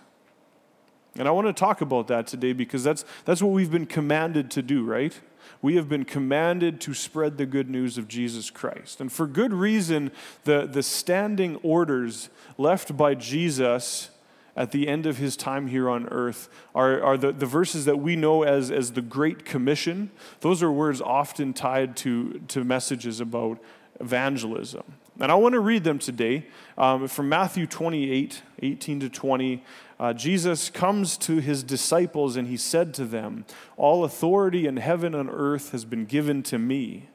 And 1.17 1.29
I 1.29 1.31
want 1.31 1.47
to 1.47 1.53
talk 1.53 1.81
about 1.81 2.09
that 2.09 2.27
today 2.27 2.53
because 2.53 2.83
that's, 2.83 3.05
that's 3.25 3.43
what 3.43 3.53
we've 3.53 3.71
been 3.71 3.87
commanded 3.87 4.51
to 4.53 4.63
do, 4.63 4.83
right? 4.83 5.19
We 5.61 5.77
have 5.77 5.89
been 5.89 6.05
commanded 6.05 6.81
to 6.83 6.95
spread 6.95 7.37
the 7.37 7.47
good 7.47 7.69
news 7.69 7.99
of 7.99 8.09
Jesus 8.09 8.51
Christ. 8.51 9.01
And 9.01 9.13
for 9.13 9.27
good 9.27 9.53
reason, 9.53 10.11
the, 10.45 10.67
the 10.67 10.83
standing 10.83 11.57
orders 11.57 12.31
left 12.57 12.97
by 12.97 13.15
Jesus 13.15 14.11
at 14.57 14.71
the 14.71 14.89
end 14.89 15.07
of 15.07 15.19
his 15.19 15.37
time 15.37 15.67
here 15.67 15.89
on 15.89 16.07
earth 16.09 16.49
are, 16.75 17.03
are 17.03 17.17
the, 17.17 17.33
the 17.33 17.47
verses 17.47 17.85
that 17.87 17.99
we 17.99 18.17
know 18.17 18.43
as, 18.43 18.71
as 18.71 18.93
the 18.93 19.03
Great 19.03 19.45
Commission. 19.45 20.11
Those 20.41 20.63
are 20.63 20.71
words 20.71 21.01
often 21.01 21.53
tied 21.53 21.97
to, 21.99 22.41
to 22.49 22.65
messages 22.65 23.21
about 23.21 23.59
evangelism. 24.01 24.85
And 25.21 25.31
I 25.31 25.35
want 25.35 25.55
to 25.55 25.61
read 25.61 25.85
them 25.85 25.99
today 25.99 26.47
um, 26.77 27.07
from 27.07 27.29
Matthew 27.29 27.67
28 27.67 28.43
18 28.63 29.01
to 29.01 29.09
20. 29.09 29.65
Uh, 29.99 30.13
Jesus 30.13 30.71
comes 30.71 31.17
to 31.19 31.39
his 31.39 31.63
disciples 31.63 32.37
and 32.37 32.49
he 32.49 32.57
said 32.57 32.95
to 32.95 33.05
them, 33.05 33.45
All 33.77 34.05
authority 34.05 34.67
in 34.67 34.79
heaven 34.79 35.15
and 35.15 35.29
earth 35.31 35.73
has 35.73 35.85
been 35.85 36.07
given 36.07 36.43
to 36.45 36.59
me. 36.59 37.09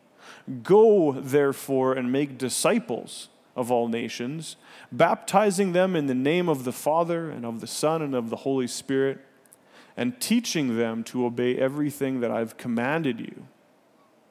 Go, 0.64 1.14
therefore, 1.14 1.94
and 1.94 2.12
make 2.12 2.38
disciples 2.38 3.30
of 3.58 3.72
all 3.72 3.88
nations, 3.88 4.56
baptizing 4.92 5.74
them 5.74 5.96
in 5.96 6.06
the 6.06 6.14
name 6.14 6.48
of 6.48 6.64
the 6.64 6.72
Father 6.72 7.30
and 7.30 7.46
of 7.46 7.60
the 7.60 7.68
Son 7.68 8.02
and 8.02 8.16
of 8.16 8.30
the 8.30 8.38
Holy 8.38 8.68
Spirit, 8.68 9.20
and 9.98 10.22
teaching 10.22 10.78
them 10.78 11.04
to 11.04 11.26
obey 11.26 11.58
everything 11.58 12.20
that 12.20 12.30
I've 12.30 12.56
commanded 12.56 13.20
you. 13.20 13.48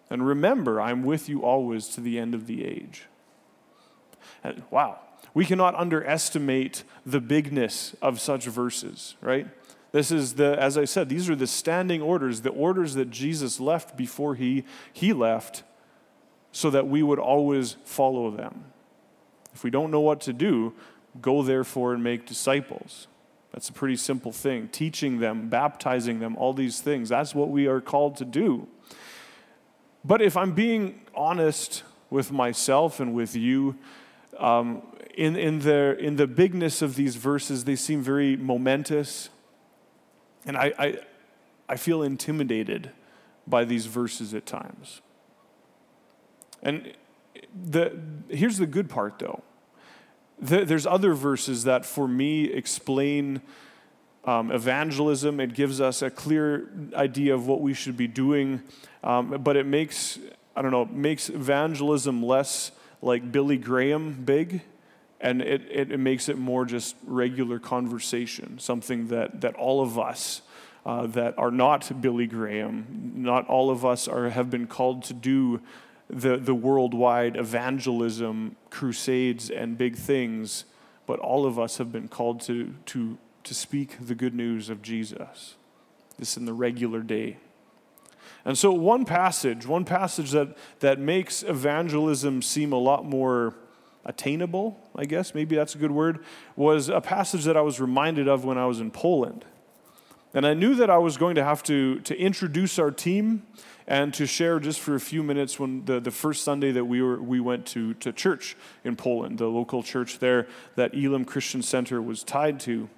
And 0.08 0.24
remember, 0.24 0.80
I'm 0.80 1.02
with 1.02 1.28
you 1.28 1.42
always 1.42 1.88
to 1.88 2.00
the 2.00 2.18
end 2.20 2.34
of 2.34 2.46
the 2.46 2.64
age. 2.64 3.06
And 4.44 4.62
wow, 4.70 5.00
we 5.34 5.44
cannot 5.44 5.74
underestimate 5.74 6.84
the 7.04 7.20
bigness 7.20 7.96
of 8.00 8.20
such 8.20 8.44
verses, 8.44 9.16
right? 9.20 9.48
This 9.90 10.12
is 10.12 10.34
the, 10.34 10.56
as 10.60 10.78
I 10.78 10.84
said, 10.84 11.08
these 11.08 11.28
are 11.28 11.34
the 11.34 11.46
standing 11.48 12.00
orders, 12.00 12.42
the 12.42 12.50
orders 12.50 12.94
that 12.94 13.10
Jesus 13.10 13.58
left 13.58 13.96
before 13.96 14.36
he, 14.36 14.64
he 14.92 15.12
left, 15.12 15.64
so 16.52 16.70
that 16.70 16.86
we 16.86 17.02
would 17.02 17.18
always 17.18 17.76
follow 17.84 18.30
them. 18.30 18.66
If 19.56 19.64
we 19.64 19.70
don't 19.70 19.90
know 19.90 20.00
what 20.00 20.20
to 20.20 20.34
do, 20.34 20.74
go 21.22 21.42
therefore 21.42 21.94
and 21.94 22.04
make 22.04 22.26
disciples. 22.26 23.06
That's 23.50 23.70
a 23.70 23.72
pretty 23.72 23.96
simple 23.96 24.30
thing. 24.30 24.68
Teaching 24.68 25.18
them, 25.18 25.48
baptizing 25.48 26.20
them, 26.20 26.36
all 26.36 26.52
these 26.52 26.82
things. 26.82 27.08
That's 27.08 27.34
what 27.34 27.48
we 27.48 27.66
are 27.66 27.80
called 27.80 28.16
to 28.16 28.26
do. 28.26 28.68
But 30.04 30.20
if 30.20 30.36
I'm 30.36 30.52
being 30.52 31.00
honest 31.14 31.84
with 32.10 32.30
myself 32.30 33.00
and 33.00 33.14
with 33.14 33.34
you, 33.34 33.78
um, 34.38 34.82
in, 35.14 35.36
in, 35.36 35.60
the, 35.60 35.96
in 35.98 36.16
the 36.16 36.26
bigness 36.26 36.82
of 36.82 36.94
these 36.94 37.16
verses, 37.16 37.64
they 37.64 37.76
seem 37.76 38.02
very 38.02 38.36
momentous. 38.36 39.30
And 40.44 40.58
I, 40.58 40.74
I, 40.78 40.98
I 41.66 41.76
feel 41.76 42.02
intimidated 42.02 42.90
by 43.46 43.64
these 43.64 43.86
verses 43.86 44.34
at 44.34 44.44
times. 44.44 45.00
And 46.62 46.92
the, 47.54 47.98
here's 48.28 48.58
the 48.58 48.66
good 48.66 48.88
part, 48.88 49.18
though. 49.18 49.42
The, 50.38 50.64
there's 50.64 50.86
other 50.86 51.14
verses 51.14 51.64
that, 51.64 51.86
for 51.86 52.06
me, 52.06 52.44
explain 52.44 53.40
um, 54.24 54.50
evangelism. 54.50 55.40
It 55.40 55.54
gives 55.54 55.80
us 55.80 56.02
a 56.02 56.10
clear 56.10 56.70
idea 56.94 57.34
of 57.34 57.46
what 57.46 57.60
we 57.60 57.74
should 57.74 57.96
be 57.96 58.08
doing, 58.08 58.62
um, 59.02 59.42
but 59.42 59.56
it 59.56 59.66
makes, 59.66 60.18
I 60.54 60.62
don't 60.62 60.72
know, 60.72 60.84
makes 60.86 61.30
evangelism 61.30 62.22
less 62.22 62.72
like 63.00 63.30
Billy 63.30 63.56
Graham 63.56 64.24
big, 64.24 64.62
and 65.20 65.40
it, 65.40 65.62
it, 65.70 65.92
it 65.92 65.98
makes 65.98 66.28
it 66.28 66.36
more 66.36 66.64
just 66.64 66.96
regular 67.06 67.58
conversation, 67.58 68.58
something 68.58 69.08
that, 69.08 69.40
that 69.40 69.54
all 69.54 69.80
of 69.80 69.98
us 69.98 70.42
uh, 70.84 71.06
that 71.08 71.38
are 71.38 71.50
not 71.50 72.00
Billy 72.00 72.26
Graham, 72.26 73.12
not 73.16 73.46
all 73.48 73.70
of 73.70 73.84
us 73.84 74.06
are, 74.06 74.28
have 74.28 74.50
been 74.50 74.66
called 74.66 75.04
to 75.04 75.14
do 75.14 75.60
the, 76.08 76.36
the 76.36 76.54
worldwide 76.54 77.36
evangelism, 77.36 78.56
crusades, 78.70 79.50
and 79.50 79.76
big 79.76 79.96
things, 79.96 80.64
but 81.06 81.18
all 81.18 81.46
of 81.46 81.58
us 81.58 81.78
have 81.78 81.90
been 81.92 82.08
called 82.08 82.40
to, 82.42 82.74
to, 82.86 83.18
to 83.44 83.54
speak 83.54 83.96
the 84.00 84.14
good 84.14 84.34
news 84.34 84.68
of 84.68 84.82
Jesus. 84.82 85.56
This 86.18 86.36
in 86.36 86.44
the 86.44 86.52
regular 86.52 87.00
day. 87.00 87.38
And 88.44 88.56
so, 88.56 88.72
one 88.72 89.04
passage, 89.04 89.66
one 89.66 89.84
passage 89.84 90.30
that, 90.30 90.56
that 90.78 91.00
makes 91.00 91.42
evangelism 91.42 92.42
seem 92.42 92.72
a 92.72 92.78
lot 92.78 93.04
more 93.04 93.54
attainable, 94.04 94.78
I 94.94 95.04
guess, 95.04 95.34
maybe 95.34 95.56
that's 95.56 95.74
a 95.74 95.78
good 95.78 95.90
word, 95.90 96.24
was 96.54 96.88
a 96.88 97.00
passage 97.00 97.44
that 97.44 97.56
I 97.56 97.60
was 97.60 97.80
reminded 97.80 98.28
of 98.28 98.44
when 98.44 98.56
I 98.56 98.66
was 98.66 98.78
in 98.78 98.92
Poland. 98.92 99.44
And 100.32 100.46
I 100.46 100.54
knew 100.54 100.74
that 100.76 100.90
I 100.90 100.98
was 100.98 101.16
going 101.16 101.34
to 101.34 101.44
have 101.44 101.62
to, 101.64 101.98
to 102.00 102.16
introduce 102.16 102.78
our 102.78 102.90
team 102.90 103.42
and 103.88 104.12
to 104.14 104.26
share 104.26 104.58
just 104.58 104.80
for 104.80 104.94
a 104.94 105.00
few 105.00 105.22
minutes 105.22 105.60
when 105.60 105.84
the, 105.84 106.00
the 106.00 106.10
first 106.10 106.42
Sunday 106.42 106.72
that 106.72 106.84
we, 106.84 107.00
were, 107.00 107.20
we 107.22 107.38
went 107.38 107.66
to, 107.66 107.94
to 107.94 108.12
church 108.12 108.56
in 108.84 108.96
Poland, 108.96 109.38
the 109.38 109.46
local 109.46 109.82
church 109.82 110.18
there 110.18 110.48
that 110.74 110.94
Elim 110.94 111.24
Christian 111.24 111.62
Center 111.62 112.02
was 112.02 112.24
tied 112.24 112.58
to. 112.60 112.88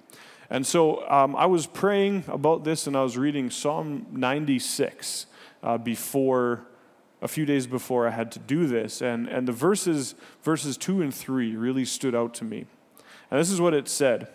And 0.49 0.65
so 0.65 1.07
um, 1.09 1.35
I 1.35 1.45
was 1.45 1.67
praying 1.67 2.23
about 2.27 2.63
this 2.63 2.87
and 2.87 2.97
I 2.97 3.03
was 3.03 3.17
reading 3.17 3.51
Psalm 3.51 4.07
96 4.11 5.27
uh, 5.61 5.77
before, 5.77 6.65
a 7.21 7.27
few 7.27 7.45
days 7.45 7.67
before 7.67 8.07
I 8.07 8.11
had 8.11 8.31
to 8.31 8.39
do 8.39 8.65
this. 8.65 9.01
And, 9.01 9.27
and 9.27 9.47
the 9.47 9.51
verses, 9.51 10.15
verses 10.41 10.75
2 10.75 11.03
and 11.03 11.13
3 11.13 11.55
really 11.55 11.85
stood 11.85 12.15
out 12.15 12.33
to 12.35 12.45
me. 12.45 12.65
And 13.29 13.39
this 13.39 13.51
is 13.51 13.61
what 13.61 13.75
it 13.75 13.87
said 13.87 14.27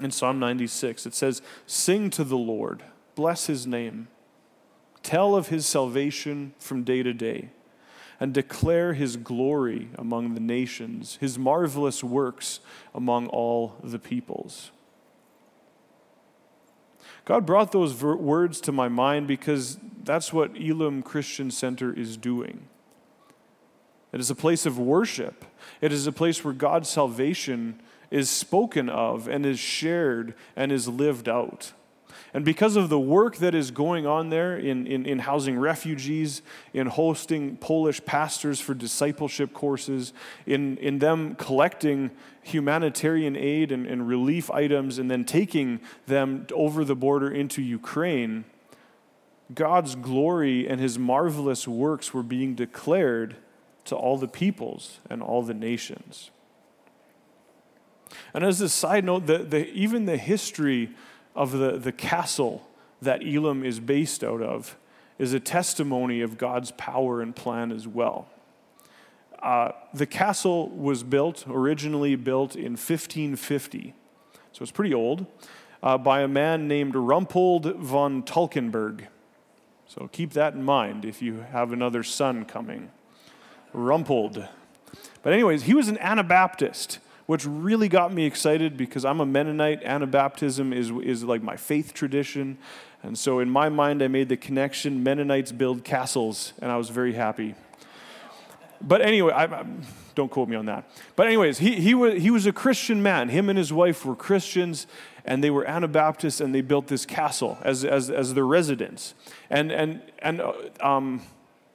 in 0.00 0.10
Psalm 0.10 0.38
96 0.38 1.04
it 1.04 1.14
says, 1.14 1.42
Sing 1.66 2.08
to 2.10 2.24
the 2.24 2.38
Lord, 2.38 2.82
bless 3.14 3.46
his 3.46 3.66
name. 3.66 4.08
Tell 5.02 5.34
of 5.34 5.48
his 5.48 5.66
salvation 5.66 6.54
from 6.58 6.84
day 6.84 7.02
to 7.02 7.12
day, 7.12 7.50
and 8.18 8.34
declare 8.34 8.92
his 8.92 9.16
glory 9.16 9.88
among 9.96 10.34
the 10.34 10.40
nations, 10.40 11.16
his 11.20 11.38
marvelous 11.38 12.04
works 12.04 12.60
among 12.94 13.28
all 13.28 13.76
the 13.82 13.98
peoples. 13.98 14.70
God 17.24 17.46
brought 17.46 17.72
those 17.72 17.92
ver- 17.92 18.16
words 18.16 18.60
to 18.62 18.72
my 18.72 18.88
mind 18.88 19.26
because 19.26 19.78
that's 20.02 20.32
what 20.32 20.56
Elim 20.56 21.02
Christian 21.02 21.50
Center 21.50 21.92
is 21.92 22.16
doing. 22.16 22.68
It 24.12 24.20
is 24.20 24.30
a 24.30 24.34
place 24.34 24.66
of 24.66 24.78
worship. 24.78 25.44
It 25.80 25.92
is 25.92 26.06
a 26.06 26.12
place 26.12 26.44
where 26.44 26.54
God's 26.54 26.88
salvation 26.88 27.80
is 28.10 28.28
spoken 28.28 28.88
of 28.88 29.28
and 29.28 29.46
is 29.46 29.60
shared 29.60 30.34
and 30.56 30.72
is 30.72 30.88
lived 30.88 31.28
out. 31.28 31.72
And 32.32 32.44
because 32.44 32.76
of 32.76 32.88
the 32.88 32.98
work 32.98 33.36
that 33.38 33.54
is 33.54 33.70
going 33.70 34.06
on 34.06 34.30
there 34.30 34.56
in, 34.56 34.86
in, 34.86 35.04
in, 35.04 35.18
housing 35.20 35.58
refugees, 35.58 36.42
in 36.72 36.86
hosting 36.86 37.56
Polish 37.56 38.04
pastors 38.04 38.60
for 38.60 38.72
discipleship 38.72 39.52
courses, 39.52 40.12
in, 40.46 40.76
in 40.78 41.00
them 41.00 41.34
collecting 41.34 42.10
humanitarian 42.42 43.36
aid 43.36 43.72
and, 43.72 43.86
and 43.86 44.06
relief 44.06 44.50
items 44.50 44.98
and 44.98 45.10
then 45.10 45.24
taking 45.24 45.80
them 46.06 46.46
over 46.52 46.84
the 46.84 46.94
border 46.94 47.30
into 47.30 47.62
Ukraine, 47.62 48.44
God's 49.52 49.96
glory 49.96 50.68
and 50.68 50.80
his 50.80 50.98
marvelous 50.98 51.66
works 51.66 52.14
were 52.14 52.22
being 52.22 52.54
declared 52.54 53.36
to 53.86 53.96
all 53.96 54.16
the 54.16 54.28
peoples 54.28 55.00
and 55.10 55.20
all 55.20 55.42
the 55.42 55.54
nations. 55.54 56.30
And 58.32 58.44
as 58.44 58.60
a 58.60 58.68
side 58.68 59.04
note, 59.04 59.26
the, 59.26 59.38
the, 59.38 59.68
even 59.70 60.04
the 60.04 60.16
history 60.16 60.90
of 61.34 61.52
the, 61.52 61.78
the 61.78 61.92
castle 61.92 62.66
that 63.02 63.22
Elim 63.22 63.64
is 63.64 63.80
based 63.80 64.22
out 64.22 64.42
of 64.42 64.76
is 65.18 65.32
a 65.32 65.40
testimony 65.40 66.20
of 66.20 66.38
God's 66.38 66.72
power 66.72 67.20
and 67.20 67.34
plan 67.34 67.72
as 67.72 67.86
well. 67.86 68.28
Uh, 69.42 69.72
the 69.94 70.06
castle 70.06 70.68
was 70.68 71.02
built, 71.02 71.44
originally 71.48 72.14
built 72.14 72.54
in 72.54 72.72
1550, 72.72 73.94
so 74.52 74.62
it's 74.62 74.70
pretty 74.70 74.92
old, 74.92 75.26
uh, 75.82 75.96
by 75.96 76.20
a 76.20 76.28
man 76.28 76.68
named 76.68 76.94
Rumpold 76.94 77.76
von 77.76 78.22
Talkenberg. 78.22 79.06
So 79.86 80.08
keep 80.12 80.32
that 80.34 80.54
in 80.54 80.62
mind 80.62 81.04
if 81.04 81.22
you 81.22 81.44
have 81.52 81.72
another 81.72 82.02
son 82.02 82.44
coming. 82.44 82.90
Rumpold. 83.74 84.48
But, 85.22 85.32
anyways, 85.32 85.64
he 85.64 85.74
was 85.74 85.88
an 85.88 85.98
Anabaptist 85.98 86.98
which 87.30 87.46
really 87.46 87.88
got 87.88 88.12
me 88.12 88.24
excited 88.24 88.76
because 88.76 89.04
I'm 89.04 89.20
a 89.20 89.24
Mennonite. 89.24 89.84
Anabaptism 89.84 90.74
is, 90.74 90.90
is 90.90 91.22
like 91.22 91.44
my 91.44 91.54
faith 91.54 91.94
tradition. 91.94 92.58
And 93.04 93.16
so 93.16 93.38
in 93.38 93.48
my 93.48 93.68
mind, 93.68 94.02
I 94.02 94.08
made 94.08 94.28
the 94.28 94.36
connection 94.36 95.04
Mennonites 95.04 95.52
build 95.52 95.84
castles, 95.84 96.54
and 96.60 96.72
I 96.72 96.76
was 96.76 96.88
very 96.88 97.12
happy. 97.12 97.54
But 98.80 99.00
anyway, 99.00 99.32
I, 99.32 99.44
I, 99.44 99.64
don't 100.16 100.28
quote 100.28 100.48
me 100.48 100.56
on 100.56 100.66
that. 100.66 100.90
But, 101.14 101.28
anyways, 101.28 101.58
he, 101.58 101.76
he, 101.76 101.94
was, 101.94 102.20
he 102.20 102.32
was 102.32 102.46
a 102.46 102.52
Christian 102.52 103.00
man. 103.00 103.28
Him 103.28 103.48
and 103.48 103.56
his 103.56 103.72
wife 103.72 104.04
were 104.04 104.16
Christians, 104.16 104.88
and 105.24 105.44
they 105.44 105.50
were 105.50 105.64
Anabaptists, 105.64 106.40
and 106.40 106.52
they 106.52 106.62
built 106.62 106.88
this 106.88 107.06
castle 107.06 107.58
as, 107.62 107.84
as, 107.84 108.10
as 108.10 108.34
their 108.34 108.44
residence. 108.44 109.14
And, 109.50 109.70
and, 109.70 110.02
and 110.18 110.40
uh, 110.40 110.52
um, 110.80 111.22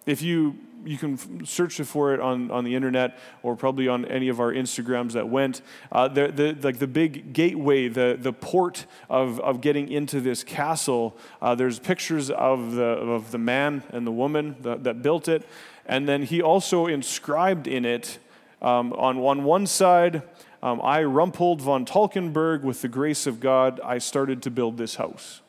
if 0.06 0.22
you 0.22 0.56
you 0.86 0.98
can 0.98 1.46
search 1.46 1.82
for 1.82 2.14
it 2.14 2.20
on, 2.20 2.52
on 2.52 2.64
the 2.64 2.76
internet 2.76 3.18
or 3.44 3.56
probably 3.56 3.88
on 3.88 4.06
any 4.06 4.30
of 4.30 4.40
our 4.40 4.54
Instagrams 4.54 5.14
that 5.14 5.28
went. 5.28 5.62
Uh, 5.92 6.08
the, 6.08 6.28
the, 6.28 6.58
like 6.62 6.78
the 6.78 6.88
big 6.88 7.34
gateway, 7.34 7.88
the, 7.88 8.18
the 8.20 8.32
port 8.32 8.86
of, 9.10 9.40
of 9.40 9.62
getting 9.62 9.92
into 9.92 10.22
this 10.22 10.44
castle, 10.44 11.18
uh, 11.42 11.56
there's 11.56 11.80
pictures 11.80 12.30
of 12.30 12.74
the, 12.74 12.84
of 12.84 13.32
the 13.32 13.38
man 13.38 13.84
and 13.90 14.06
the 14.06 14.12
woman 14.12 14.56
that, 14.62 14.84
that 14.84 15.02
built 15.02 15.28
it. 15.28 15.48
And 15.86 16.08
then 16.08 16.24
he 16.24 16.42
also 16.42 16.86
inscribed 16.86 17.68
in 17.68 17.84
it 17.84 18.20
um, 18.62 18.94
on, 18.94 19.18
on 19.18 19.44
one 19.44 19.68
side, 19.68 20.22
um, 20.64 20.82
I, 20.82 21.02
Rumpold 21.02 21.62
von 21.62 21.86
Talkenberg, 21.86 22.62
with 22.62 22.82
the 22.82 22.88
grace 22.88 23.28
of 23.28 23.40
God, 23.40 23.80
I 23.84 24.00
started 24.00 24.42
to 24.44 24.52
build 24.52 24.78
this 24.78 24.96
house. 24.96 25.42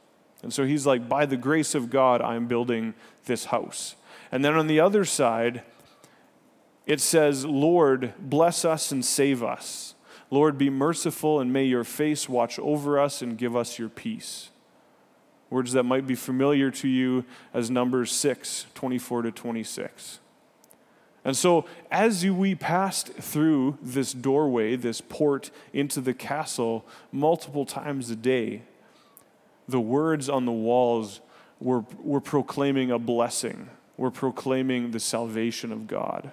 And 0.42 0.52
so 0.52 0.64
he's 0.64 0.86
like, 0.86 1.08
by 1.08 1.24
the 1.24 1.36
grace 1.36 1.74
of 1.74 1.88
God, 1.88 2.20
I'm 2.20 2.46
building 2.46 2.94
this 3.24 3.46
house. 3.46 3.96
And 4.30 4.44
then 4.44 4.54
on 4.54 4.66
the 4.66 4.80
other 4.80 5.04
side, 5.04 5.62
it 6.86 7.00
says, 7.00 7.44
Lord, 7.44 8.14
bless 8.18 8.64
us 8.64 8.92
and 8.92 9.04
save 9.04 9.42
us. 9.42 9.94
Lord, 10.30 10.58
be 10.58 10.70
merciful 10.70 11.40
and 11.40 11.52
may 11.52 11.64
your 11.64 11.84
face 11.84 12.28
watch 12.28 12.58
over 12.58 12.98
us 12.98 13.22
and 13.22 13.38
give 13.38 13.56
us 13.56 13.78
your 13.78 13.88
peace. 13.88 14.50
Words 15.50 15.72
that 15.72 15.84
might 15.84 16.06
be 16.06 16.16
familiar 16.16 16.70
to 16.72 16.88
you 16.88 17.24
as 17.54 17.70
Numbers 17.70 18.10
6, 18.12 18.66
24 18.74 19.22
to 19.22 19.30
26. 19.30 20.18
And 21.24 21.36
so, 21.36 21.66
as 21.90 22.24
we 22.24 22.54
passed 22.54 23.08
through 23.14 23.78
this 23.82 24.12
doorway, 24.12 24.76
this 24.76 25.00
port 25.00 25.50
into 25.72 26.00
the 26.00 26.14
castle, 26.14 26.86
multiple 27.10 27.66
times 27.66 28.10
a 28.10 28.16
day, 28.16 28.62
the 29.66 29.80
words 29.80 30.28
on 30.28 30.44
the 30.44 30.52
walls 30.52 31.20
were, 31.58 31.84
were 31.98 32.20
proclaiming 32.20 32.92
a 32.92 32.98
blessing 32.98 33.70
we're 33.96 34.10
proclaiming 34.10 34.90
the 34.90 35.00
salvation 35.00 35.72
of 35.72 35.86
God. 35.86 36.32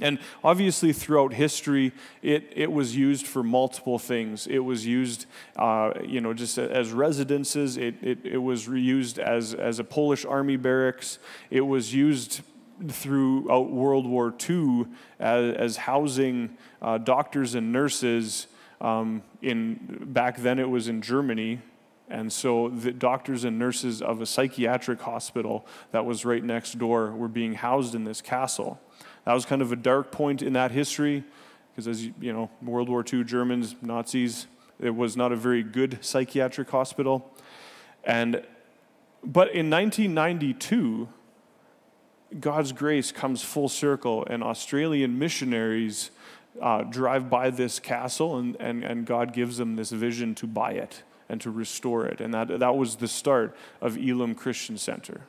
And 0.00 0.18
obviously, 0.44 0.92
throughout 0.92 1.32
history, 1.32 1.92
it, 2.20 2.52
it 2.54 2.70
was 2.70 2.94
used 2.94 3.26
for 3.26 3.42
multiple 3.42 3.98
things. 3.98 4.46
It 4.46 4.58
was 4.58 4.84
used, 4.84 5.24
uh, 5.56 5.92
you 6.04 6.20
know, 6.20 6.34
just 6.34 6.58
as 6.58 6.92
residences. 6.92 7.78
It, 7.78 7.94
it, 8.02 8.18
it 8.24 8.38
was 8.38 8.66
reused 8.66 9.18
as, 9.18 9.54
as 9.54 9.78
a 9.78 9.84
Polish 9.84 10.26
army 10.26 10.56
barracks. 10.56 11.18
It 11.50 11.62
was 11.62 11.94
used 11.94 12.42
throughout 12.88 13.70
World 13.70 14.06
War 14.06 14.34
II 14.48 14.86
as, 15.18 15.54
as 15.54 15.76
housing 15.78 16.58
uh, 16.82 16.98
doctors 16.98 17.54
and 17.54 17.72
nurses. 17.72 18.48
Um, 18.82 19.22
in 19.40 19.98
back 20.12 20.36
then, 20.36 20.58
it 20.58 20.68
was 20.68 20.88
in 20.88 21.00
Germany, 21.00 21.60
and 22.08 22.32
so 22.32 22.68
the 22.68 22.92
doctors 22.92 23.44
and 23.44 23.58
nurses 23.58 24.00
of 24.00 24.20
a 24.20 24.26
psychiatric 24.26 25.00
hospital 25.00 25.66
that 25.90 26.04
was 26.06 26.24
right 26.24 26.42
next 26.42 26.78
door 26.78 27.10
were 27.10 27.28
being 27.28 27.54
housed 27.54 27.94
in 27.94 28.04
this 28.04 28.20
castle. 28.20 28.80
That 29.24 29.32
was 29.32 29.44
kind 29.44 29.60
of 29.60 29.72
a 29.72 29.76
dark 29.76 30.12
point 30.12 30.40
in 30.40 30.52
that 30.52 30.70
history 30.70 31.24
because 31.72 31.88
as 31.88 32.06
you 32.06 32.32
know, 32.32 32.50
World 32.62 32.88
War 32.88 33.04
II 33.12 33.24
Germans, 33.24 33.74
Nazis, 33.82 34.46
it 34.80 34.94
was 34.94 35.16
not 35.16 35.32
a 35.32 35.36
very 35.36 35.62
good 35.62 35.98
psychiatric 36.00 36.70
hospital. 36.70 37.30
And 38.04 38.42
but 39.24 39.48
in 39.48 39.68
1992, 39.68 41.08
God's 42.38 42.70
grace 42.72 43.10
comes 43.10 43.42
full 43.42 43.68
circle, 43.68 44.24
and 44.28 44.42
Australian 44.42 45.18
missionaries 45.18 46.12
uh, 46.62 46.82
drive 46.82 47.28
by 47.28 47.50
this 47.50 47.80
castle, 47.80 48.36
and, 48.36 48.56
and, 48.60 48.84
and 48.84 49.04
God 49.04 49.32
gives 49.32 49.56
them 49.56 49.74
this 49.74 49.90
vision 49.90 50.34
to 50.36 50.46
buy 50.46 50.72
it 50.72 51.02
and 51.28 51.40
to 51.40 51.50
restore 51.50 52.06
it. 52.06 52.20
And 52.20 52.32
that, 52.34 52.58
that 52.60 52.76
was 52.76 52.96
the 52.96 53.08
start 53.08 53.56
of 53.80 53.96
Elim 53.96 54.34
Christian 54.34 54.78
Center. 54.78 55.22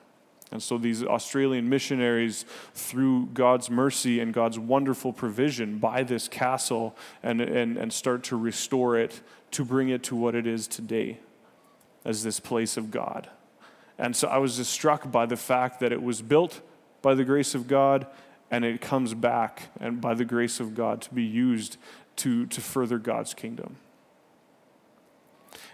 And 0.52 0.64
so 0.64 0.78
these 0.78 1.04
Australian 1.04 1.68
missionaries, 1.68 2.46
through 2.74 3.28
God's 3.34 3.70
mercy 3.70 4.20
and 4.20 4.34
God's 4.34 4.58
wonderful 4.58 5.12
provision, 5.12 5.78
buy 5.78 6.04
this 6.04 6.28
castle 6.28 6.96
and, 7.22 7.42
and, 7.42 7.78
and 7.78 7.92
start 7.92 8.24
to 8.26 8.38
restore 8.38 8.98
it 8.98 9.22
to 9.52 9.66
bring 9.66 9.90
it 9.90 10.04
to 10.04 10.16
what 10.16 10.36
it 10.36 10.48
is 10.48 10.68
today 10.68 11.20
as 12.06 12.24
this 12.24 12.40
place 12.40 12.78
of 12.78 12.92
God. 12.92 13.30
And 13.98 14.16
so 14.16 14.28
I 14.28 14.38
was 14.38 14.58
just 14.58 14.72
struck 14.72 15.12
by 15.12 15.26
the 15.26 15.36
fact 15.36 15.80
that 15.80 15.92
it 15.92 16.02
was 16.02 16.22
built 16.22 16.62
by 17.02 17.14
the 17.16 17.26
grace 17.26 17.56
of 17.56 17.68
God 17.68 18.08
and 18.50 18.64
it 18.64 18.80
comes 18.80 19.14
back 19.14 19.70
and 19.80 20.00
by 20.00 20.14
the 20.14 20.26
grace 20.26 20.60
of 20.60 20.76
God 20.76 21.02
to 21.02 21.14
be 21.14 21.24
used 21.24 21.78
to, 22.18 22.46
to 22.48 22.62
further 22.62 22.98
God's 22.98 23.34
kingdom. 23.34 23.78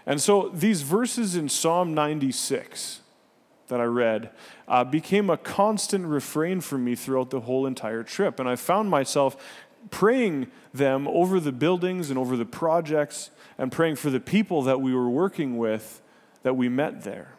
And 0.06 0.20
so 0.20 0.50
these 0.52 0.82
verses 0.82 1.36
in 1.36 1.48
Psalm 1.48 1.94
96 1.94 3.00
that 3.68 3.80
I 3.80 3.84
read 3.84 4.30
uh, 4.68 4.84
became 4.84 5.30
a 5.30 5.36
constant 5.36 6.06
refrain 6.06 6.60
for 6.60 6.78
me 6.78 6.94
throughout 6.94 7.30
the 7.30 7.40
whole 7.40 7.66
entire 7.66 8.02
trip. 8.02 8.38
And 8.38 8.48
I 8.48 8.56
found 8.56 8.90
myself 8.90 9.36
praying 9.90 10.50
them 10.72 11.06
over 11.08 11.40
the 11.40 11.52
buildings 11.52 12.10
and 12.10 12.18
over 12.18 12.36
the 12.36 12.44
projects 12.44 13.30
and 13.58 13.70
praying 13.70 13.96
for 13.96 14.10
the 14.10 14.20
people 14.20 14.62
that 14.62 14.80
we 14.80 14.94
were 14.94 15.08
working 15.08 15.56
with 15.56 16.02
that 16.42 16.54
we 16.54 16.68
met 16.68 17.04
there. 17.04 17.34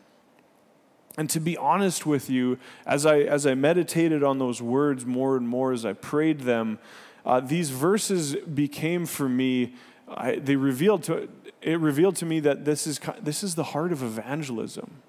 And 1.18 1.30
to 1.30 1.40
be 1.40 1.56
honest 1.56 2.06
with 2.06 2.30
you, 2.30 2.58
as 2.86 3.06
I, 3.06 3.20
as 3.20 3.48
I 3.48 3.54
meditated 3.56 4.24
on 4.24 4.38
those 4.38 4.62
words 4.62 5.06
more 5.06 5.38
and 5.38 5.48
more 5.48 5.72
as 5.72 5.86
I 5.86 5.94
prayed 5.94 6.42
them, 6.42 6.80
uh, 7.26 7.40
these 7.40 7.70
verses 7.70 8.36
became 8.36 9.06
for 9.06 9.30
me, 9.30 9.76
I, 10.08 10.36
they 10.36 10.56
revealed 10.56 11.04
to, 11.04 11.30
it 11.66 11.80
revealed 11.80 12.16
to 12.18 12.28
me 12.28 12.40
that 12.42 12.64
this 12.64 12.86
is, 12.86 13.00
this 13.20 13.44
is 13.44 13.56
the 13.56 13.64
heart 13.64 13.92
of 13.92 14.04
evangelism. 14.04 15.02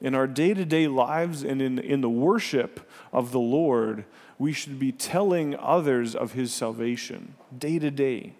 In 0.00 0.12
our 0.12 0.26
day 0.26 0.52
to 0.54 0.64
day 0.64 0.88
lives 0.88 1.44
and 1.44 1.62
in, 1.62 1.78
in 1.78 2.00
the 2.00 2.10
worship 2.10 2.90
of 3.12 3.30
the 3.30 3.38
Lord, 3.38 4.06
we 4.40 4.52
should 4.52 4.80
be 4.80 4.90
telling 4.90 5.54
others 5.56 6.16
of 6.16 6.32
his 6.32 6.52
salvation 6.52 7.34
day 7.56 7.78
to 7.78 7.92
day. 7.92 8.34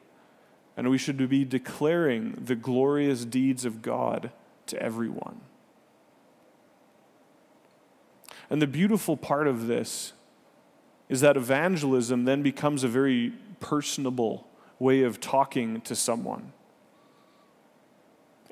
And 0.76 0.90
we 0.90 0.98
should 0.98 1.28
be 1.28 1.44
declaring 1.44 2.42
the 2.44 2.56
glorious 2.56 3.24
deeds 3.24 3.64
of 3.64 3.80
God 3.80 4.32
to 4.66 4.82
everyone. 4.82 5.42
And 8.50 8.60
the 8.60 8.66
beautiful 8.66 9.16
part 9.16 9.46
of 9.46 9.68
this 9.68 10.12
is 11.08 11.20
that 11.20 11.36
evangelism 11.36 12.24
then 12.24 12.42
becomes 12.42 12.82
a 12.82 12.88
very 12.88 13.32
personable 13.60 14.48
way 14.80 15.02
of 15.02 15.20
talking 15.20 15.80
to 15.82 15.94
someone. 15.94 16.52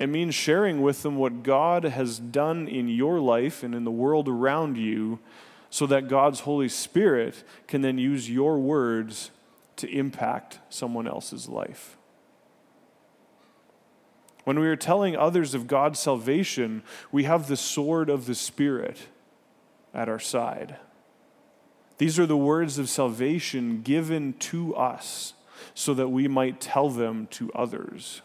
It 0.03 0.09
means 0.09 0.35
sharing 0.35 0.83
with 0.83 1.05
them 1.05 1.15
what 1.15 1.45
God 1.45 1.85
has 1.85 2.19
done 2.19 2.67
in 2.67 2.88
your 2.88 3.21
life 3.21 3.62
and 3.62 3.73
in 3.73 3.85
the 3.85 3.91
world 3.93 4.29
around 4.29 4.77
you 4.77 5.21
so 5.71 5.87
that 5.87 6.09
God's 6.09 6.41
Holy 6.41 6.69
Spirit 6.69 7.45
can 7.69 7.83
then 7.83 7.99
use 7.99 8.29
your 8.29 8.59
words 8.59 9.31
to 9.77 9.88
impact 9.88 10.59
someone 10.71 11.07
else's 11.07 11.49
life. 11.49 11.97
When 14.43 14.59
we 14.59 14.67
are 14.67 14.75
telling 14.75 15.15
others 15.15 15.55
of 15.55 15.69
God's 15.69 16.01
salvation, 16.01 16.83
we 17.12 17.23
have 17.23 17.47
the 17.47 17.57
sword 17.57 18.11
of 18.11 18.27
the 18.27 18.35
Spirit 18.35 19.07
at 19.95 20.09
our 20.09 20.19
side. 20.19 20.79
These 21.99 22.19
are 22.19 22.27
the 22.27 22.37
words 22.37 22.77
of 22.77 22.88
salvation 22.88 23.83
given 23.83 24.33
to 24.51 24.75
us 24.75 25.35
so 25.75 25.95
that 25.95 26.09
we 26.09 26.27
might 26.27 26.61
tell 26.61 26.91
them 26.91 27.29
to 27.29 27.53
others. 27.53 28.21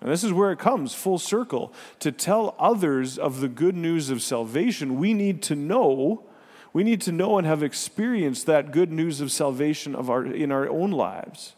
And 0.00 0.10
this 0.10 0.24
is 0.24 0.32
where 0.32 0.50
it 0.50 0.58
comes 0.58 0.94
full 0.94 1.18
circle. 1.18 1.72
To 2.00 2.10
tell 2.10 2.54
others 2.58 3.18
of 3.18 3.40
the 3.40 3.48
good 3.48 3.76
news 3.76 4.08
of 4.08 4.22
salvation, 4.22 4.98
we 4.98 5.12
need 5.12 5.42
to 5.44 5.54
know, 5.54 6.24
we 6.72 6.84
need 6.84 7.00
to 7.02 7.12
know 7.12 7.36
and 7.36 7.46
have 7.46 7.62
experienced 7.62 8.46
that 8.46 8.72
good 8.72 8.90
news 8.90 9.20
of 9.20 9.30
salvation 9.30 9.94
of 9.94 10.08
our, 10.08 10.24
in 10.24 10.50
our 10.50 10.68
own 10.68 10.90
lives. 10.90 11.54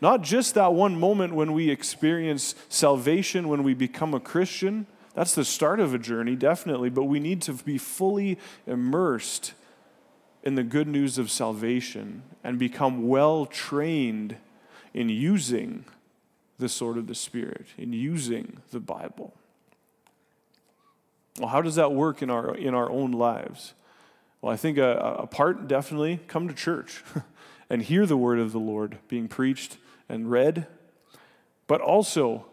Not 0.00 0.22
just 0.22 0.54
that 0.54 0.72
one 0.72 0.98
moment 0.98 1.34
when 1.34 1.52
we 1.52 1.70
experience 1.70 2.54
salvation, 2.68 3.48
when 3.48 3.62
we 3.62 3.74
become 3.74 4.14
a 4.14 4.20
Christian. 4.20 4.86
That's 5.14 5.34
the 5.34 5.44
start 5.44 5.80
of 5.80 5.94
a 5.94 5.98
journey, 5.98 6.36
definitely, 6.36 6.90
but 6.90 7.04
we 7.04 7.20
need 7.20 7.42
to 7.42 7.52
be 7.52 7.78
fully 7.78 8.38
immersed 8.66 9.52
in 10.42 10.54
the 10.54 10.62
good 10.62 10.88
news 10.88 11.18
of 11.18 11.30
salvation 11.30 12.22
and 12.42 12.58
become 12.58 13.08
well 13.08 13.44
trained 13.44 14.36
in 14.94 15.08
using 15.08 15.84
the 16.58 16.68
sword 16.68 16.96
of 16.96 17.06
the 17.06 17.14
Spirit, 17.14 17.66
in 17.76 17.92
using 17.92 18.58
the 18.70 18.80
Bible. 18.80 19.34
Well, 21.38 21.48
how 21.48 21.62
does 21.62 21.76
that 21.76 21.92
work 21.92 22.22
in 22.22 22.30
our, 22.30 22.54
in 22.54 22.74
our 22.74 22.90
own 22.90 23.12
lives? 23.12 23.74
Well, 24.40 24.52
I 24.52 24.56
think 24.56 24.78
a, 24.78 24.96
a 25.20 25.26
part 25.26 25.68
definitely 25.68 26.20
come 26.26 26.48
to 26.48 26.54
church. 26.54 27.02
and 27.70 27.82
hear 27.82 28.06
the 28.06 28.16
word 28.16 28.38
of 28.38 28.52
the 28.52 28.58
Lord 28.58 28.98
being 29.08 29.28
preached 29.28 29.76
and 30.08 30.30
read. 30.30 30.66
But 31.66 31.80
also, 31.80 32.46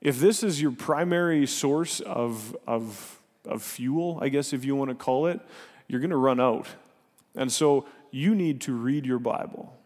if 0.00 0.18
this 0.18 0.42
is 0.42 0.62
your 0.62 0.70
primary 0.70 1.46
source 1.46 2.00
of, 2.00 2.56
of, 2.66 3.18
of 3.44 3.62
fuel, 3.62 4.18
I 4.22 4.28
guess 4.28 4.52
if 4.52 4.64
you 4.64 4.76
want 4.76 4.90
to 4.90 4.94
call 4.94 5.26
it, 5.26 5.40
you're 5.88 6.00
going 6.00 6.10
to 6.10 6.16
run 6.16 6.40
out. 6.40 6.68
And 7.34 7.50
so 7.50 7.86
you 8.10 8.34
need 8.34 8.60
to 8.62 8.72
read 8.72 9.06
your 9.06 9.18
Bible. 9.18 9.76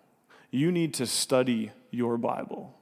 You 0.50 0.70
need 0.70 0.94
to 0.94 1.06
study 1.06 1.72
your 1.90 2.16
Bible. 2.16 2.74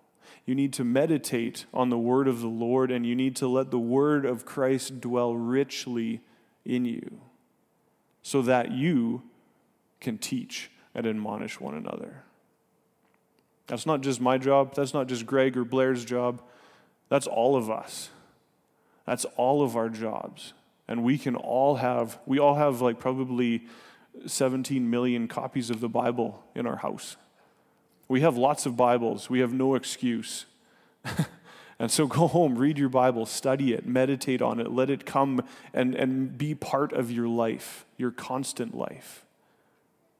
You 0.44 0.54
need 0.54 0.72
to 0.74 0.84
meditate 0.84 1.66
on 1.72 1.90
the 1.90 1.98
word 1.98 2.26
of 2.26 2.40
the 2.40 2.48
Lord, 2.48 2.90
and 2.90 3.06
you 3.06 3.14
need 3.14 3.36
to 3.36 3.46
let 3.46 3.70
the 3.70 3.78
word 3.78 4.24
of 4.24 4.44
Christ 4.44 5.00
dwell 5.00 5.36
richly 5.36 6.20
in 6.64 6.84
you 6.84 7.20
so 8.22 8.42
that 8.42 8.72
you 8.72 9.22
can 10.00 10.18
teach 10.18 10.70
and 10.94 11.06
admonish 11.06 11.60
one 11.60 11.74
another. 11.74 12.24
That's 13.66 13.86
not 13.86 14.00
just 14.00 14.20
my 14.20 14.38
job. 14.38 14.74
That's 14.74 14.92
not 14.92 15.06
just 15.06 15.26
Greg 15.26 15.56
or 15.56 15.64
Blair's 15.64 16.04
job. 16.04 16.42
That's 17.08 17.26
all 17.26 17.56
of 17.56 17.70
us. 17.70 18.10
That's 19.06 19.24
all 19.36 19.62
of 19.62 19.76
our 19.76 19.88
jobs. 19.88 20.54
And 20.88 21.04
we 21.04 21.18
can 21.18 21.36
all 21.36 21.76
have, 21.76 22.18
we 22.26 22.38
all 22.38 22.56
have 22.56 22.80
like 22.80 22.98
probably 22.98 23.66
17 24.26 24.90
million 24.90 25.28
copies 25.28 25.70
of 25.70 25.80
the 25.80 25.88
Bible 25.88 26.44
in 26.54 26.66
our 26.66 26.76
house. 26.76 27.16
We 28.08 28.20
have 28.20 28.36
lots 28.36 28.66
of 28.66 28.76
Bibles. 28.76 29.30
We 29.30 29.40
have 29.40 29.52
no 29.52 29.74
excuse. 29.74 30.46
and 31.78 31.90
so 31.90 32.06
go 32.06 32.26
home, 32.26 32.56
read 32.56 32.78
your 32.78 32.88
Bible, 32.88 33.26
study 33.26 33.72
it, 33.72 33.86
meditate 33.86 34.42
on 34.42 34.60
it, 34.60 34.70
let 34.70 34.90
it 34.90 35.06
come 35.06 35.42
and, 35.72 35.94
and 35.94 36.36
be 36.36 36.54
part 36.54 36.92
of 36.92 37.10
your 37.10 37.28
life, 37.28 37.84
your 37.96 38.10
constant 38.10 38.76
life 38.76 39.24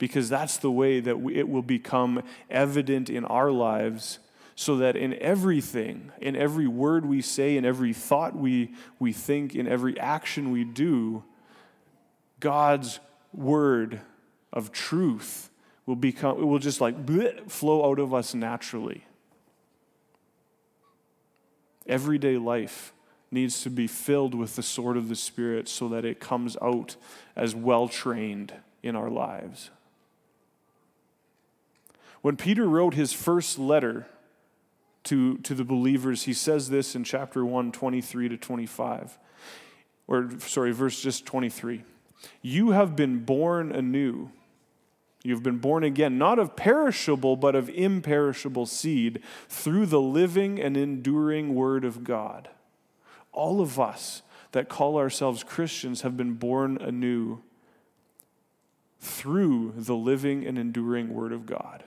because 0.02 0.28
that's 0.28 0.56
the 0.56 0.68
way 0.68 0.98
that 0.98 1.16
it 1.32 1.48
will 1.48 1.62
become 1.62 2.24
evident 2.50 3.08
in 3.08 3.24
our 3.26 3.52
lives 3.52 4.18
so 4.56 4.74
that 4.78 4.96
in 4.96 5.14
everything, 5.22 6.10
in 6.20 6.34
every 6.34 6.66
word 6.66 7.06
we 7.06 7.22
say, 7.22 7.56
in 7.56 7.64
every 7.64 7.92
thought 7.92 8.34
we, 8.34 8.74
we 8.98 9.12
think, 9.12 9.54
in 9.54 9.68
every 9.68 9.96
action 10.00 10.50
we 10.50 10.64
do, 10.64 11.22
God's 12.40 12.98
word 13.32 14.00
of 14.52 14.72
truth 14.72 15.50
will 15.86 15.96
become, 15.96 16.38
it 16.38 16.44
will 16.44 16.58
just 16.58 16.80
like 16.80 17.04
bleh, 17.04 17.50
flow 17.50 17.90
out 17.90 17.98
of 17.98 18.14
us 18.14 18.34
naturally. 18.34 19.04
Everyday 21.86 22.36
life 22.36 22.92
needs 23.30 23.62
to 23.62 23.70
be 23.70 23.86
filled 23.86 24.34
with 24.34 24.56
the 24.56 24.62
sword 24.62 24.96
of 24.96 25.08
the 25.08 25.16
Spirit 25.16 25.68
so 25.68 25.88
that 25.88 26.04
it 26.04 26.20
comes 26.20 26.56
out 26.62 26.96
as 27.34 27.54
well 27.54 27.88
trained 27.88 28.52
in 28.82 28.94
our 28.94 29.10
lives. 29.10 29.70
When 32.20 32.36
Peter 32.36 32.68
wrote 32.68 32.94
his 32.94 33.12
first 33.12 33.58
letter 33.58 34.06
to, 35.04 35.38
to 35.38 35.54
the 35.54 35.64
believers, 35.64 36.24
he 36.24 36.34
says 36.34 36.70
this 36.70 36.94
in 36.94 37.02
chapter 37.02 37.44
1, 37.44 37.72
23 37.72 38.28
to 38.28 38.36
25. 38.36 39.18
Or, 40.06 40.30
sorry, 40.38 40.72
verse 40.72 41.00
just 41.00 41.26
23. 41.26 41.82
You 42.40 42.70
have 42.70 42.94
been 42.94 43.24
born 43.24 43.72
anew. 43.72 44.30
You've 45.24 45.42
been 45.42 45.58
born 45.58 45.84
again, 45.84 46.18
not 46.18 46.38
of 46.38 46.56
perishable, 46.56 47.36
but 47.36 47.54
of 47.54 47.68
imperishable 47.70 48.66
seed, 48.66 49.22
through 49.48 49.86
the 49.86 50.00
living 50.00 50.60
and 50.60 50.76
enduring 50.76 51.54
Word 51.54 51.84
of 51.84 52.02
God. 52.02 52.48
All 53.32 53.60
of 53.60 53.78
us 53.78 54.22
that 54.50 54.68
call 54.68 54.98
ourselves 54.98 55.44
Christians 55.44 56.02
have 56.02 56.16
been 56.16 56.34
born 56.34 56.76
anew 56.80 57.40
through 59.00 59.74
the 59.76 59.94
living 59.96 60.44
and 60.44 60.58
enduring 60.58 61.14
Word 61.14 61.32
of 61.32 61.46
God. 61.46 61.84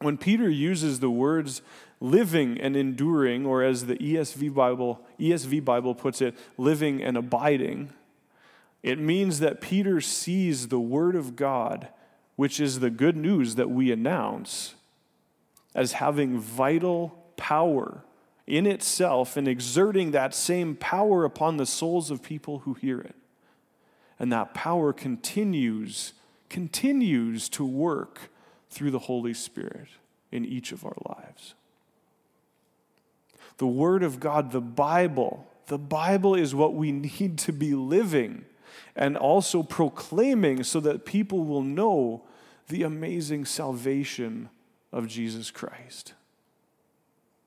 When 0.00 0.18
Peter 0.18 0.48
uses 0.48 1.00
the 1.00 1.10
words 1.10 1.62
living 2.00 2.60
and 2.60 2.76
enduring, 2.76 3.46
or 3.46 3.62
as 3.62 3.86
the 3.86 3.96
ESV 3.96 4.52
Bible, 4.54 5.00
ESV 5.18 5.64
Bible 5.64 5.94
puts 5.94 6.20
it, 6.20 6.36
living 6.58 7.02
and 7.02 7.16
abiding, 7.16 7.92
it 8.86 9.00
means 9.00 9.40
that 9.40 9.60
Peter 9.60 10.00
sees 10.00 10.68
the 10.68 10.78
Word 10.78 11.16
of 11.16 11.34
God, 11.34 11.88
which 12.36 12.60
is 12.60 12.78
the 12.78 12.88
good 12.88 13.16
news 13.16 13.56
that 13.56 13.68
we 13.68 13.90
announce, 13.90 14.76
as 15.74 15.94
having 15.94 16.38
vital 16.38 17.26
power 17.36 18.04
in 18.46 18.64
itself 18.64 19.36
and 19.36 19.48
exerting 19.48 20.12
that 20.12 20.36
same 20.36 20.76
power 20.76 21.24
upon 21.24 21.56
the 21.56 21.66
souls 21.66 22.12
of 22.12 22.22
people 22.22 22.60
who 22.60 22.74
hear 22.74 23.00
it. 23.00 23.16
And 24.20 24.32
that 24.32 24.54
power 24.54 24.92
continues, 24.92 26.12
continues 26.48 27.48
to 27.48 27.66
work 27.66 28.30
through 28.70 28.92
the 28.92 29.00
Holy 29.00 29.34
Spirit 29.34 29.88
in 30.30 30.44
each 30.44 30.70
of 30.70 30.84
our 30.84 30.96
lives. 31.08 31.54
The 33.58 33.66
Word 33.66 34.04
of 34.04 34.20
God, 34.20 34.52
the 34.52 34.60
Bible, 34.60 35.44
the 35.66 35.76
Bible 35.76 36.36
is 36.36 36.54
what 36.54 36.74
we 36.74 36.92
need 37.18 37.36
to 37.38 37.52
be 37.52 37.74
living 37.74 38.44
and 38.96 39.16
also 39.16 39.62
proclaiming 39.62 40.64
so 40.64 40.80
that 40.80 41.04
people 41.04 41.44
will 41.44 41.62
know 41.62 42.24
the 42.68 42.82
amazing 42.82 43.44
salvation 43.44 44.48
of 44.90 45.06
Jesus 45.06 45.50
Christ. 45.50 46.14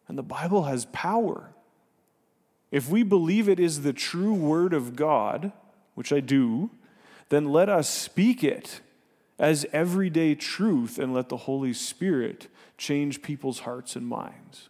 And 0.07 0.17
the 0.17 0.23
Bible 0.23 0.63
has 0.63 0.85
power. 0.85 1.49
If 2.71 2.89
we 2.89 3.03
believe 3.03 3.49
it 3.49 3.59
is 3.59 3.81
the 3.81 3.93
true 3.93 4.33
Word 4.33 4.73
of 4.73 4.95
God, 4.95 5.51
which 5.95 6.13
I 6.13 6.19
do, 6.19 6.69
then 7.29 7.51
let 7.51 7.67
us 7.67 7.89
speak 7.89 8.43
it 8.43 8.81
as 9.39 9.65
everyday 9.73 10.35
truth 10.35 10.99
and 10.99 11.13
let 11.13 11.29
the 11.29 11.38
Holy 11.38 11.73
Spirit 11.73 12.47
change 12.77 13.21
people's 13.21 13.59
hearts 13.59 13.95
and 13.95 14.07
minds. 14.07 14.69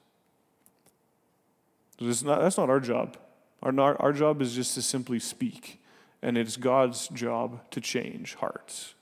Not, 2.00 2.42
that's 2.42 2.58
not 2.58 2.70
our 2.70 2.80
job. 2.80 3.18
Our, 3.62 3.78
our 4.02 4.13
job 4.13 4.42
is 4.42 4.56
just 4.56 4.74
to 4.76 4.82
simply 4.82 5.20
speak, 5.20 5.79
and 6.22 6.38
it's 6.38 6.58
God's 6.58 7.08
job 7.10 7.62
to 7.72 7.82
change 7.82 8.36
hearts. 8.36 8.94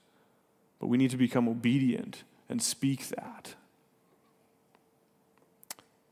But 0.79 0.87
we 0.87 0.97
need 0.97 1.11
to 1.11 1.17
become 1.17 1.47
obedient 1.47 2.23
and 2.49 2.61
speak 2.61 3.07
that. 3.09 3.55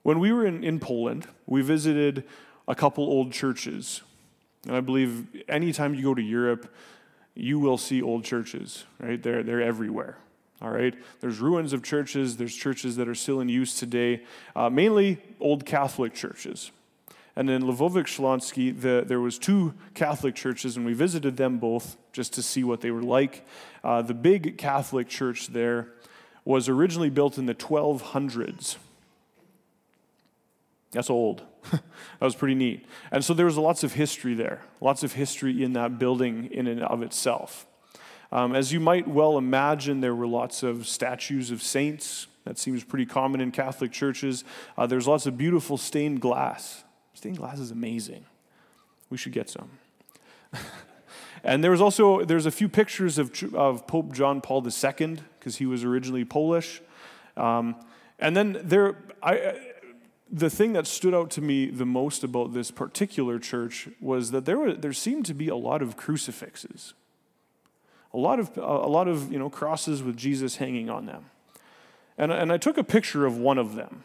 When 0.03 0.19
we 0.19 0.31
were 0.31 0.45
in, 0.45 0.63
in 0.63 0.79
Poland, 0.79 1.27
we 1.45 1.61
visited 1.61 2.23
a 2.67 2.75
couple 2.75 3.03
old 3.03 3.31
churches. 3.31 4.01
And 4.65 4.75
I 4.75 4.79
believe 4.81 5.27
anytime 5.47 5.93
you 5.93 6.03
go 6.03 6.13
to 6.13 6.21
Europe, 6.21 6.73
you 7.35 7.59
will 7.59 7.77
see 7.77 8.01
old 8.01 8.23
churches, 8.23 8.85
right? 8.99 9.21
They're, 9.21 9.43
they're 9.43 9.61
everywhere. 9.61 10.17
All 10.61 10.71
right, 10.71 10.95
there's 11.19 11.39
ruins 11.39 11.73
of 11.73 11.83
churches. 11.83 12.37
There's 12.37 12.55
churches 12.55 12.95
that 12.95 13.09
are 13.09 13.15
still 13.15 13.41
in 13.41 13.49
use 13.49 13.77
today, 13.77 14.23
uh, 14.55 14.69
mainly 14.69 15.21
old 15.39 15.65
Catholic 15.65 16.13
churches. 16.13 16.71
And 17.35 17.49
in 17.49 17.63
Lwówek 17.63 18.07
Śląski, 18.07 18.79
the, 18.79 19.03
there 19.05 19.19
was 19.19 19.37
two 19.37 19.73
Catholic 19.93 20.35
churches, 20.35 20.77
and 20.77 20.85
we 20.85 20.93
visited 20.93 21.35
them 21.35 21.57
both 21.57 21.97
just 22.13 22.33
to 22.33 22.41
see 22.41 22.63
what 22.63 22.81
they 22.81 22.91
were 22.91 23.03
like. 23.03 23.45
Uh, 23.83 24.01
the 24.01 24.13
big 24.13 24.57
Catholic 24.57 25.09
church 25.09 25.47
there 25.47 25.89
was 26.45 26.69
originally 26.69 27.09
built 27.09 27.37
in 27.37 27.45
the 27.45 27.55
1200s. 27.55 28.77
That's 30.91 31.09
old. 31.09 31.41
that 31.71 31.81
was 32.21 32.35
pretty 32.35 32.55
neat. 32.55 32.85
And 33.11 33.23
so 33.25 33.33
there 33.33 33.45
was 33.45 33.57
lots 33.57 33.83
of 33.83 33.93
history 33.93 34.33
there, 34.33 34.61
lots 34.79 35.03
of 35.03 35.13
history 35.13 35.61
in 35.61 35.73
that 35.73 35.99
building 35.99 36.45
in 36.51 36.67
and 36.67 36.81
of 36.83 37.01
itself. 37.01 37.67
Um, 38.31 38.55
as 38.55 38.71
you 38.71 38.79
might 38.79 39.07
well 39.07 39.37
imagine, 39.37 39.99
there 39.99 40.15
were 40.15 40.27
lots 40.27 40.63
of 40.63 40.87
statues 40.87 41.51
of 41.51 41.61
saints. 41.61 42.27
That 42.45 42.57
seems 42.57 42.83
pretty 42.83 43.05
common 43.05 43.41
in 43.41 43.51
Catholic 43.51 43.91
churches. 43.91 44.45
Uh, 44.77 44.87
there's 44.87 45.07
lots 45.07 45.25
of 45.25 45.37
beautiful 45.37 45.77
stained 45.77 46.21
glass. 46.21 46.84
Stained 47.15 47.37
glass 47.37 47.59
is 47.59 47.71
amazing. 47.71 48.25
We 49.09 49.17
should 49.17 49.31
get 49.31 49.49
some. 49.49 49.71
and 51.43 51.63
there 51.63 51.71
was 51.71 51.81
also 51.81 52.23
there's 52.23 52.45
a 52.45 52.51
few 52.51 52.69
pictures 52.69 53.17
of, 53.17 53.31
of 53.53 53.87
Pope 53.87 54.13
John 54.13 54.41
Paul 54.41 54.65
II 54.65 55.17
because 55.39 55.55
he 55.57 55.65
was 55.65 55.83
originally 55.83 56.25
Polish. 56.25 56.81
Um, 57.37 57.75
and 58.19 58.35
then 58.35 58.59
there, 58.63 58.97
I, 59.23 59.57
the 60.29 60.49
thing 60.49 60.73
that 60.73 60.87
stood 60.87 61.13
out 61.13 61.29
to 61.31 61.41
me 61.41 61.67
the 61.67 61.85
most 61.85 62.23
about 62.23 62.53
this 62.53 62.69
particular 62.69 63.39
church 63.39 63.87
was 64.01 64.31
that 64.31 64.45
there, 64.45 64.57
were, 64.57 64.73
there 64.73 64.93
seemed 64.93 65.25
to 65.27 65.33
be 65.33 65.47
a 65.47 65.55
lot 65.55 65.81
of 65.81 65.95
crucifixes, 65.95 66.93
a 68.13 68.17
lot 68.17 68.39
of, 68.39 68.57
a 68.57 68.87
lot 68.87 69.07
of 69.07 69.31
you 69.31 69.39
know, 69.39 69.49
crosses 69.49 70.03
with 70.03 70.17
Jesus 70.17 70.57
hanging 70.57 70.89
on 70.89 71.05
them. 71.05 71.25
And, 72.17 72.31
and 72.31 72.51
I 72.51 72.57
took 72.57 72.77
a 72.77 72.83
picture 72.83 73.25
of 73.25 73.37
one 73.37 73.57
of 73.57 73.75
them. 73.75 74.03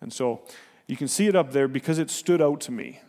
And 0.00 0.12
so 0.12 0.42
you 0.86 0.96
can 0.96 1.08
see 1.08 1.26
it 1.26 1.34
up 1.34 1.52
there 1.52 1.68
because 1.68 1.98
it 1.98 2.10
stood 2.10 2.42
out 2.42 2.60
to 2.62 2.72
me. 2.72 3.00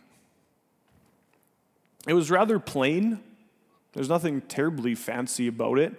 It 2.06 2.14
was 2.14 2.30
rather 2.30 2.58
plain, 2.58 3.20
there's 3.92 4.08
nothing 4.08 4.42
terribly 4.42 4.94
fancy 4.94 5.48
about 5.48 5.78
it. 5.78 5.94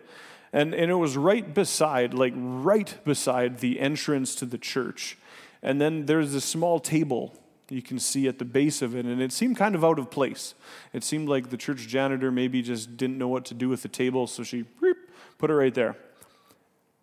And, 0.53 0.73
and 0.73 0.89
it 0.89 0.95
was 0.95 1.17
right 1.17 1.53
beside, 1.53 2.13
like 2.13 2.33
right 2.35 2.95
beside 3.03 3.59
the 3.59 3.79
entrance 3.79 4.33
to 4.35 4.45
the 4.45 4.57
church. 4.57 5.17
And 5.61 5.81
then 5.81 6.05
there's 6.05 6.33
a 6.33 6.41
small 6.41 6.79
table 6.79 7.35
you 7.69 7.81
can 7.81 7.99
see 7.99 8.27
at 8.27 8.39
the 8.39 8.45
base 8.45 8.81
of 8.81 8.95
it, 8.95 9.05
and 9.05 9.21
it 9.21 9.33
seemed 9.33 9.57
kind 9.57 9.75
of 9.75 9.83
out 9.83 9.99
of 9.99 10.09
place. 10.09 10.53
It 10.93 11.03
seemed 11.03 11.27
like 11.27 11.49
the 11.49 11.57
church 11.57 11.87
janitor 11.87 12.31
maybe 12.31 12.61
just 12.61 12.95
didn't 12.95 13.17
know 13.17 13.27
what 13.27 13.45
to 13.45 13.53
do 13.53 13.67
with 13.67 13.81
the 13.81 13.89
table, 13.89 14.25
so 14.27 14.43
she 14.43 14.63
put 15.37 15.49
it 15.49 15.53
right 15.53 15.73
there. 15.73 15.97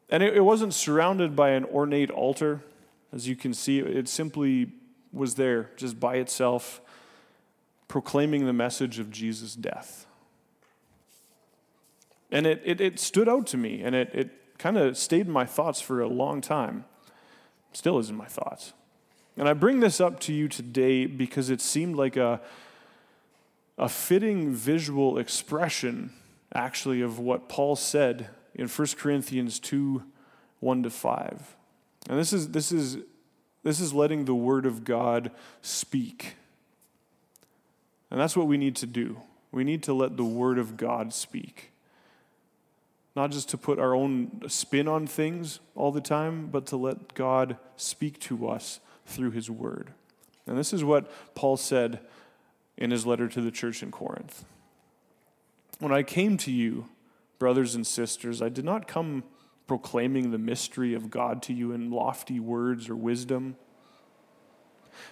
And 0.08 0.22
it, 0.22 0.36
it 0.36 0.40
wasn't 0.40 0.72
surrounded 0.72 1.36
by 1.36 1.50
an 1.50 1.64
ornate 1.66 2.10
altar. 2.10 2.62
As 3.14 3.28
you 3.28 3.36
can 3.36 3.54
see, 3.54 3.78
it 3.78 4.08
simply 4.08 4.72
was 5.12 5.36
there 5.36 5.70
just 5.76 6.00
by 6.00 6.16
itself, 6.16 6.80
proclaiming 7.86 8.44
the 8.44 8.52
message 8.52 8.98
of 8.98 9.10
Jesus' 9.10 9.54
death. 9.54 10.06
And 12.32 12.44
it, 12.44 12.60
it, 12.64 12.80
it 12.80 12.98
stood 12.98 13.28
out 13.28 13.46
to 13.48 13.56
me, 13.56 13.82
and 13.82 13.94
it, 13.94 14.10
it 14.12 14.58
kind 14.58 14.76
of 14.76 14.98
stayed 14.98 15.26
in 15.26 15.32
my 15.32 15.46
thoughts 15.46 15.80
for 15.80 16.00
a 16.00 16.08
long 16.08 16.40
time. 16.40 16.86
Still 17.72 17.98
is 17.98 18.10
in 18.10 18.16
my 18.16 18.26
thoughts. 18.26 18.72
And 19.36 19.48
I 19.48 19.52
bring 19.52 19.78
this 19.78 20.00
up 20.00 20.18
to 20.20 20.32
you 20.32 20.48
today 20.48 21.06
because 21.06 21.50
it 21.50 21.60
seemed 21.60 21.94
like 21.94 22.16
a, 22.16 22.40
a 23.78 23.88
fitting 23.88 24.52
visual 24.52 25.18
expression, 25.18 26.12
actually, 26.52 27.00
of 27.00 27.20
what 27.20 27.48
Paul 27.48 27.76
said 27.76 28.28
in 28.56 28.66
1 28.66 28.88
Corinthians 28.98 29.60
2 29.60 30.02
1 30.58 30.82
to 30.82 30.90
5. 30.90 31.56
And 32.08 32.18
this 32.18 32.32
is, 32.32 32.48
this 32.50 32.70
is, 32.72 32.98
this 33.62 33.80
is 33.80 33.92
letting 33.92 34.24
the 34.24 34.34
Word 34.34 34.66
of 34.66 34.84
God 34.84 35.30
speak. 35.62 36.34
And 38.10 38.20
that's 38.20 38.36
what 38.36 38.46
we 38.46 38.56
need 38.56 38.76
to 38.76 38.86
do. 38.86 39.18
We 39.52 39.64
need 39.64 39.82
to 39.84 39.94
let 39.94 40.16
the 40.16 40.24
Word 40.24 40.58
of 40.58 40.76
God 40.76 41.12
speak 41.12 41.70
not 43.16 43.30
just 43.30 43.48
to 43.50 43.58
put 43.58 43.78
our 43.78 43.94
own 43.94 44.42
spin 44.48 44.88
on 44.88 45.06
things 45.06 45.60
all 45.74 45.92
the 45.92 46.00
time, 46.00 46.48
but 46.48 46.66
to 46.66 46.76
let 46.76 47.14
God 47.14 47.56
speak 47.76 48.18
to 48.20 48.48
us 48.48 48.80
through 49.06 49.30
His 49.30 49.48
Word. 49.48 49.92
And 50.46 50.58
this 50.58 50.72
is 50.72 50.82
what 50.82 51.10
Paul 51.34 51.56
said 51.56 52.00
in 52.76 52.90
his 52.90 53.06
letter 53.06 53.28
to 53.28 53.40
the 53.40 53.52
church 53.52 53.82
in 53.82 53.90
Corinth. 53.90 54.44
When 55.78 55.92
I 55.92 56.02
came 56.02 56.36
to 56.38 56.50
you, 56.50 56.88
brothers 57.38 57.74
and 57.74 57.86
sisters, 57.86 58.42
I 58.42 58.48
did 58.48 58.64
not 58.64 58.88
come 58.88 59.22
proclaiming 59.66 60.30
the 60.30 60.38
mystery 60.38 60.94
of 60.94 61.10
God 61.10 61.42
to 61.42 61.52
you 61.52 61.72
in 61.72 61.90
lofty 61.90 62.38
words 62.38 62.88
or 62.88 62.96
wisdom. 62.96 63.56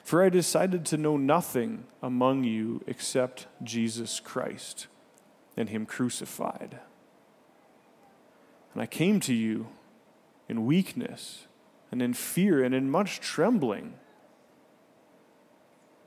For 0.05 0.23
I 0.23 0.29
decided 0.29 0.85
to 0.87 0.97
know 0.97 1.17
nothing 1.17 1.85
among 2.03 2.45
you 2.45 2.83
except 2.87 3.47
Jesus 3.63 4.21
Christ 4.21 4.87
and 5.57 5.69
Him 5.69 5.87
crucified. 5.87 6.79
And 8.75 8.83
I 8.83 8.87
came 8.87 9.21
to 9.21 9.35
you 9.35 9.69
in 10.49 10.67
weakness 10.67 11.47
and 11.91 12.01
in 12.01 12.15
fear 12.15 12.63
and 12.63 12.75
in 12.75 12.91
much 12.91 13.21
trembling. 13.21 13.95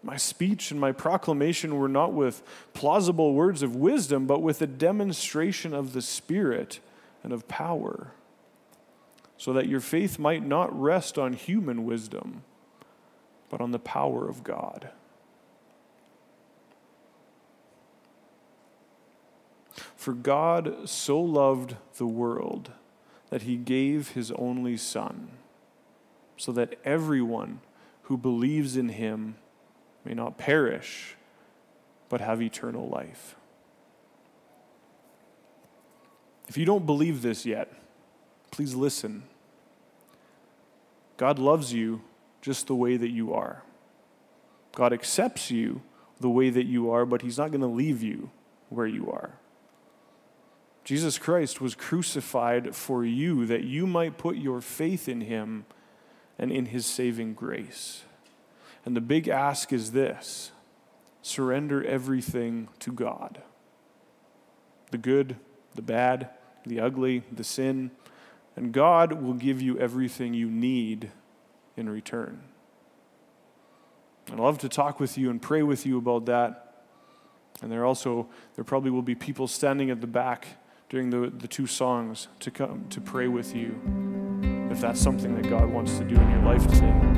My 0.01 0.17
speech 0.17 0.71
and 0.71 0.79
my 0.79 0.91
proclamation 0.91 1.77
were 1.77 1.87
not 1.87 2.13
with 2.13 2.43
plausible 2.73 3.33
words 3.33 3.63
of 3.63 3.75
wisdom, 3.75 4.27
but 4.27 4.41
with 4.41 4.61
a 4.61 4.67
demonstration 4.67 5.73
of 5.73 5.93
the 5.93 6.01
Spirit 6.01 6.79
and 7.23 7.33
of 7.33 7.47
power, 7.47 8.11
so 9.37 9.53
that 9.53 9.67
your 9.67 9.79
faith 9.79 10.17
might 10.17 10.45
not 10.45 10.79
rest 10.79 11.17
on 11.17 11.33
human 11.33 11.85
wisdom, 11.85 12.43
but 13.49 13.61
on 13.61 13.71
the 13.71 13.79
power 13.79 14.27
of 14.27 14.43
God. 14.43 14.89
For 19.95 20.13
God 20.13 20.87
so 20.87 21.19
loved 21.19 21.75
the 21.97 22.05
world 22.05 22.71
that 23.29 23.41
he 23.41 23.55
gave 23.57 24.09
his 24.09 24.31
only 24.31 24.77
Son, 24.77 25.29
so 26.37 26.51
that 26.51 26.79
everyone 26.85 27.59
who 28.03 28.17
believes 28.17 28.77
in 28.77 28.89
him 28.89 29.35
may 30.03 30.13
not 30.13 30.37
perish, 30.37 31.15
but 32.07 32.21
have 32.21 32.41
eternal 32.41 32.87
life. 32.87 33.35
If 36.47 36.57
you 36.57 36.65
don't 36.65 36.85
believe 36.85 37.23
this 37.23 37.45
yet, 37.45 37.73
please 38.55 38.73
listen. 38.73 39.23
God 41.17 41.39
loves 41.39 41.73
you 41.73 42.01
just 42.41 42.67
the 42.67 42.75
way 42.75 42.95
that 42.95 43.09
you 43.09 43.33
are. 43.33 43.63
God 44.73 44.93
accepts 44.93 45.51
you 45.51 45.81
the 46.21 46.29
way 46.29 46.49
that 46.49 46.65
you 46.65 46.89
are, 46.89 47.05
but 47.05 47.21
He's 47.21 47.37
not 47.37 47.51
going 47.51 47.59
to 47.59 47.67
leave 47.67 48.01
you 48.01 48.31
where 48.69 48.87
you 48.87 49.11
are. 49.11 49.33
Jesus 50.85 51.17
Christ 51.17 51.59
was 51.59 51.75
crucified 51.75 52.73
for 52.73 53.03
you 53.03 53.45
that 53.45 53.65
you 53.65 53.85
might 53.85 54.17
put 54.17 54.37
your 54.37 54.61
faith 54.61 55.09
in 55.09 55.19
him 55.19 55.65
and 56.39 56.49
in 56.49 56.67
his 56.67 56.85
saving 56.85 57.33
grace. 57.33 58.03
And 58.85 58.95
the 58.95 59.01
big 59.01 59.27
ask 59.27 59.73
is 59.73 59.91
this 59.91 60.53
surrender 61.21 61.83
everything 61.83 62.69
to 62.79 62.93
God 62.93 63.41
the 64.91 64.97
good, 64.97 65.35
the 65.73 65.81
bad, 65.81 66.29
the 66.65 66.79
ugly, 66.79 67.23
the 67.29 67.43
sin, 67.43 67.91
and 68.55 68.71
God 68.71 69.13
will 69.13 69.33
give 69.33 69.61
you 69.61 69.77
everything 69.77 70.33
you 70.33 70.49
need 70.49 71.11
in 71.75 71.89
return. 71.89 72.41
I'd 74.31 74.39
love 74.39 74.57
to 74.59 74.69
talk 74.69 74.99
with 74.99 75.17
you 75.17 75.29
and 75.29 75.41
pray 75.41 75.61
with 75.61 75.85
you 75.85 75.97
about 75.97 76.25
that. 76.25 76.83
And 77.61 77.71
there 77.71 77.85
also, 77.85 78.27
there 78.55 78.63
probably 78.63 78.91
will 78.91 79.01
be 79.01 79.15
people 79.15 79.47
standing 79.47 79.89
at 79.89 80.01
the 80.01 80.07
back 80.07 80.47
during 80.89 81.09
the, 81.09 81.29
the 81.29 81.47
two 81.47 81.67
songs 81.67 82.27
to 82.39 82.51
come 82.51 82.85
to 82.89 83.01
pray 83.01 83.27
with 83.27 83.55
you 83.55 83.79
if 84.71 84.81
that's 84.81 84.99
something 84.99 85.35
that 85.35 85.49
God 85.49 85.69
wants 85.69 85.97
to 85.97 86.03
do 86.03 86.15
in 86.15 86.29
your 86.31 86.41
life 86.41 86.67
today. 86.67 87.14